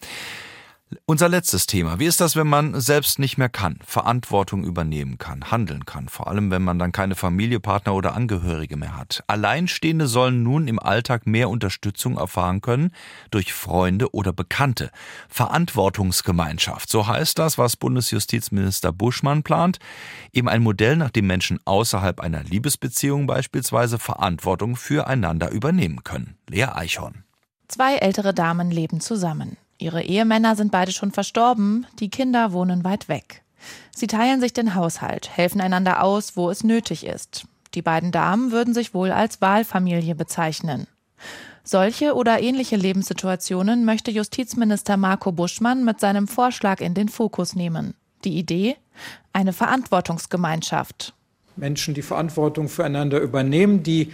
Unser 1.07 1.29
letztes 1.29 1.67
Thema. 1.67 1.99
Wie 1.99 2.07
ist 2.07 2.21
das, 2.21 2.37
wenn 2.37 2.47
man 2.47 2.81
selbst 2.81 3.19
nicht 3.19 3.39
mehr 3.39 3.49
kann, 3.49 3.79
Verantwortung 3.85 4.65
übernehmen 4.65 5.19
kann, 5.19 5.51
handeln 5.51 5.85
kann, 5.87 6.09
vor 6.09 6.29
allem 6.29 6.51
wenn 6.51 6.63
man 6.63 6.79
dann 6.79 6.93
keine 6.93 7.15
Familie, 7.15 7.61
Partner 7.61 7.95
oder 7.95 8.15
Angehörige 8.15 8.77
mehr 8.77 8.97
hat? 8.97 9.23
Alleinstehende 9.27 10.07
sollen 10.07 10.43
nun 10.43 10.69
im 10.69 10.79
Alltag 10.79 11.27
mehr 11.27 11.49
Unterstützung 11.49 12.17
erfahren 12.17 12.61
können 12.61 12.93
durch 13.31 13.53
Freunde 13.53 14.15
oder 14.15 14.33
Bekannte. 14.33 14.91
Verantwortungsgemeinschaft, 15.29 16.91
so 16.91 17.07
heißt 17.07 17.39
das, 17.39 17.59
was 17.59 17.77
Bundesjustizminister 17.77 18.93
Buschmann 18.93 19.43
plant. 19.43 19.79
Eben 20.33 20.49
ein 20.49 20.63
Modell, 20.63 20.97
nach 20.97 21.11
dem 21.11 21.27
Menschen 21.27 21.61
außerhalb 21.65 22.21
einer 22.21 22.43
Liebesbeziehung 22.43 23.27
beispielsweise 23.27 23.99
Verantwortung 23.99 24.77
füreinander 24.77 25.51
übernehmen 25.51 26.05
können. 26.05 26.37
Lea 26.49 26.65
Eichhorn. 26.65 27.25
Zwei 27.69 27.97
ältere 27.97 28.35
Damen 28.35 28.71
leben 28.71 29.01
zusammen. 29.01 29.57
Ihre 29.83 30.03
Ehemänner 30.03 30.55
sind 30.55 30.71
beide 30.71 30.93
schon 30.93 31.11
verstorben, 31.11 31.87
die 31.99 32.09
Kinder 32.09 32.53
wohnen 32.53 32.85
weit 32.85 33.09
weg. 33.09 33.43
Sie 33.95 34.07
teilen 34.07 34.41
sich 34.41 34.53
den 34.53 34.75
Haushalt, 34.75 35.37
helfen 35.37 35.61
einander 35.61 36.03
aus, 36.03 36.37
wo 36.37 36.51
es 36.51 36.63
nötig 36.65 37.05
ist. 37.05 37.47
Die 37.75 37.83
beiden 37.83 38.13
Damen 38.13 38.53
würden 38.53 38.75
sich 38.75 38.95
wohl 38.95 39.11
als 39.11 39.41
Wahlfamilie 39.41 40.15
bezeichnen. 40.15 40.87
Solche 41.65 42.15
oder 42.15 42.41
ähnliche 42.41 42.77
Lebenssituationen 42.77 43.85
möchte 43.85 44.11
Justizminister 44.11 44.97
Marco 44.97 45.33
Buschmann 45.33 45.85
mit 45.85 46.01
seinem 46.01 46.29
Vorschlag 46.29 46.81
in 46.81 46.95
den 46.95 47.09
Fokus 47.09 47.55
nehmen. 47.55 47.95
Die 48.25 48.39
Idee? 48.39 48.77
Eine 49.33 49.53
Verantwortungsgemeinschaft. 49.53 51.15
Menschen, 51.57 51.95
die 51.95 52.03
Verantwortung 52.03 52.69
füreinander 52.69 53.21
übernehmen, 53.21 53.83
die 53.83 54.13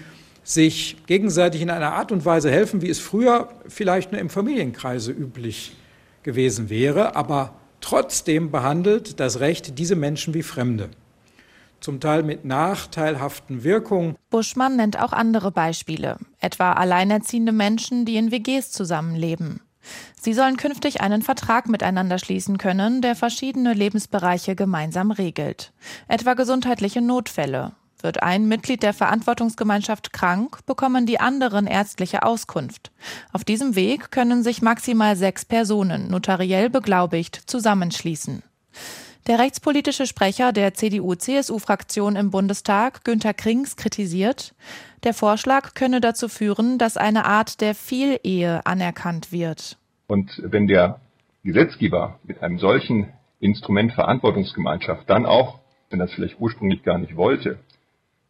sich 0.49 0.97
gegenseitig 1.07 1.61
in 1.61 1.69
einer 1.69 1.93
Art 1.93 2.11
und 2.11 2.25
Weise 2.25 2.51
helfen, 2.51 2.81
wie 2.81 2.89
es 2.89 2.99
früher 2.99 3.51
vielleicht 3.69 4.13
nur 4.13 4.21
im 4.21 4.31
Familienkreise 4.31 5.13
üblich 5.13 5.77
gewesen 6.23 6.71
wäre, 6.71 7.17
aber 7.17 7.53
trotzdem 7.83 8.51
behandelt 8.51 9.21
das 9.21 9.41
Recht 9.41 9.79
diese 9.79 9.95
Menschen 9.95 10.33
wie 10.33 10.43
Fremde. 10.43 10.89
Zum 11.81 12.01
Teil 12.01 12.23
mit 12.23 12.47
nachteilhaften 12.47 13.63
Wirkungen. 13.63 14.17
Buschmann 14.31 14.77
nennt 14.77 14.99
auch 14.99 15.13
andere 15.13 15.53
Beispiele, 15.53 16.17
etwa 16.41 16.73
alleinerziehende 16.73 17.53
Menschen, 17.53 18.07
die 18.07 18.17
in 18.17 18.33
WGs 18.33 18.73
zusammenleben. 18.73 19.61
Sie 20.19 20.33
sollen 20.33 20.57
künftig 20.57 21.03
einen 21.03 21.21
Vertrag 21.21 21.69
miteinander 21.69 22.19
schließen 22.19 22.57
können, 22.57 23.03
der 23.03 23.17
verschiedene 23.17 23.75
Lebensbereiche 23.75 24.57
gemeinsam 24.57 25.11
regelt, 25.11 25.73
etwa 26.09 26.33
gesundheitliche 26.33 27.03
Notfälle 27.03 27.73
wird 28.03 28.23
ein 28.23 28.49
Mitglied 28.49 28.83
der 28.83 28.93
Verantwortungsgemeinschaft 28.93 30.13
krank, 30.13 30.59
bekommen 30.67 31.07
die 31.07 31.21
anderen 31.21 31.67
ärztliche 31.67 32.23
Auskunft. 32.23 32.91
Auf 33.33 33.45
diesem 33.45 33.75
Weg 33.77 34.11
können 34.11 34.43
sich 34.43 34.63
maximal 34.63 35.17
sechs 35.17 35.45
Personen, 35.45 36.09
notariell 36.11 36.71
beglaubigt, 36.71 37.37
zusammenschließen. 37.47 38.43
Der 39.27 39.39
rechtspolitische 39.39 40.07
Sprecher 40.07 40.53
der 40.53 40.73
CDU-CSU-Fraktion 40.73 42.17
im 42.17 42.31
Bundestag, 42.31 43.05
Günter 43.05 43.35
Krings, 43.35 43.77
kritisiert, 43.77 44.55
der 45.05 45.13
Vorschlag 45.13 45.75
könne 45.75 46.01
dazu 46.01 46.29
führen, 46.29 46.79
dass 46.79 46.97
eine 46.97 47.27
Art 47.27 47.61
der 47.61 47.75
Vielehe 47.75 48.65
anerkannt 48.65 49.31
wird. 49.31 49.77
Und 50.07 50.43
wenn 50.43 50.67
der 50.67 51.01
Gesetzgeber 51.45 52.19
mit 52.25 52.43
einem 52.43 52.59
solchen 52.59 53.13
Instrument 53.39 53.93
Verantwortungsgemeinschaft 53.93 55.09
dann 55.09 55.27
auch, 55.27 55.61
wenn 55.91 55.99
das 55.99 56.13
vielleicht 56.13 56.41
ursprünglich 56.41 56.83
gar 56.83 56.99
nicht 56.99 57.15
wollte, 57.17 57.59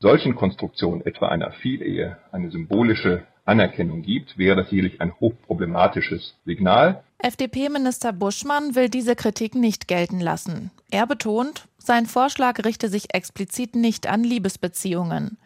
solchen 0.00 0.34
Konstruktionen, 0.34 1.04
etwa 1.04 1.28
einer 1.28 1.52
Vielehe, 1.52 2.18
eine 2.30 2.50
symbolische 2.50 3.24
Anerkennung 3.44 4.02
gibt, 4.02 4.38
wäre 4.38 4.56
das 4.56 4.70
sicherlich 4.70 5.00
ein 5.00 5.12
hochproblematisches 5.20 6.37
Signal. 6.44 7.02
FDP-Minister 7.18 8.12
Buschmann 8.12 8.76
will 8.76 8.88
diese 8.88 9.16
Kritik 9.16 9.54
nicht 9.54 9.88
gelten 9.88 10.20
lassen. 10.20 10.70
Er 10.90 11.06
betont, 11.06 11.66
sein 11.78 12.06
Vorschlag 12.06 12.64
richte 12.64 12.88
sich 12.88 13.14
explizit 13.14 13.74
nicht 13.74 14.06
an 14.06 14.22
Liebesbeziehungen. 14.22 15.38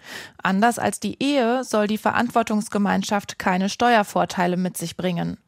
Anders 0.43 0.79
als 0.79 1.01
die 1.01 1.23
Ehe 1.23 1.65
soll 1.65 1.87
die 1.87 1.99
Verantwortungsgemeinschaft 1.99 3.39
keine 3.39 3.69
Steuervorteile 3.69 4.57
mit 4.57 4.77
sich 4.77 4.97
bringen. 4.97 5.39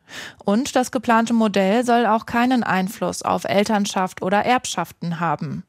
Und 0.44 0.76
das 0.76 0.92
geplante 0.92 1.34
Modell 1.34 1.84
soll 1.84 2.06
auch 2.06 2.26
keinen 2.26 2.62
Einfluss 2.62 3.22
auf 3.22 3.44
Elternschaft 3.44 4.22
oder 4.22 4.44
Erbschaften 4.44 5.20
haben. 5.20 5.64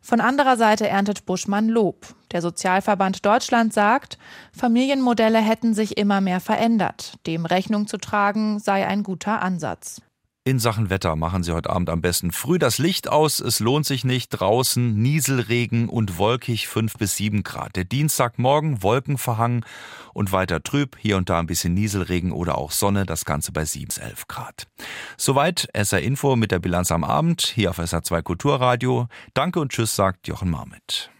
Von 0.00 0.20
anderer 0.20 0.56
Seite 0.56 0.88
erntet 0.88 1.26
Buschmann 1.26 1.68
Lob. 1.68 2.14
Der 2.32 2.42
Sozialverband 2.42 3.24
Deutschland 3.24 3.72
sagt, 3.72 4.18
Familienmodelle 4.52 5.38
hätten 5.38 5.74
sich 5.74 5.96
immer 5.96 6.20
mehr 6.20 6.40
verändert. 6.40 7.14
Dem 7.26 7.46
Rechnung 7.46 7.86
zu 7.86 7.96
tragen 7.96 8.58
sei 8.58 8.86
ein 8.86 9.02
guter 9.02 9.42
Ansatz. 9.42 10.00
In 10.42 10.58
Sachen 10.58 10.88
Wetter 10.88 11.16
machen 11.16 11.42
Sie 11.42 11.52
heute 11.52 11.68
Abend 11.68 11.90
am 11.90 12.00
besten 12.00 12.32
früh 12.32 12.58
das 12.58 12.78
Licht 12.78 13.10
aus. 13.10 13.40
Es 13.40 13.60
lohnt 13.60 13.84
sich 13.84 14.04
nicht. 14.04 14.30
Draußen 14.30 14.94
Nieselregen 14.94 15.90
und 15.90 16.16
wolkig 16.16 16.66
5 16.66 16.94
bis 16.94 17.16
7 17.16 17.42
Grad. 17.42 17.76
Der 17.76 17.84
Dienstagmorgen 17.84 18.82
wolkenverhangen 18.82 19.66
und 20.14 20.32
weiter 20.32 20.62
trüb. 20.62 20.96
Hier 20.98 21.18
und 21.18 21.28
da 21.28 21.40
ein 21.40 21.46
bisschen 21.46 21.74
Nieselregen 21.74 22.32
oder 22.32 22.56
auch 22.56 22.70
Sonne. 22.70 23.04
Das 23.04 23.26
Ganze 23.26 23.52
bei 23.52 23.66
7 23.66 23.88
bis 23.88 23.98
11 23.98 24.28
Grad. 24.28 24.66
Soweit 25.18 25.68
SR 25.74 26.00
Info 26.00 26.34
mit 26.36 26.52
der 26.52 26.58
Bilanz 26.58 26.90
am 26.90 27.04
Abend 27.04 27.42
hier 27.42 27.68
auf 27.68 27.78
SR2 27.78 28.22
Kulturradio. 28.22 29.08
Danke 29.34 29.60
und 29.60 29.72
Tschüss, 29.72 29.94
sagt 29.94 30.26
Jochen 30.26 30.48
Marmit. 30.48 31.10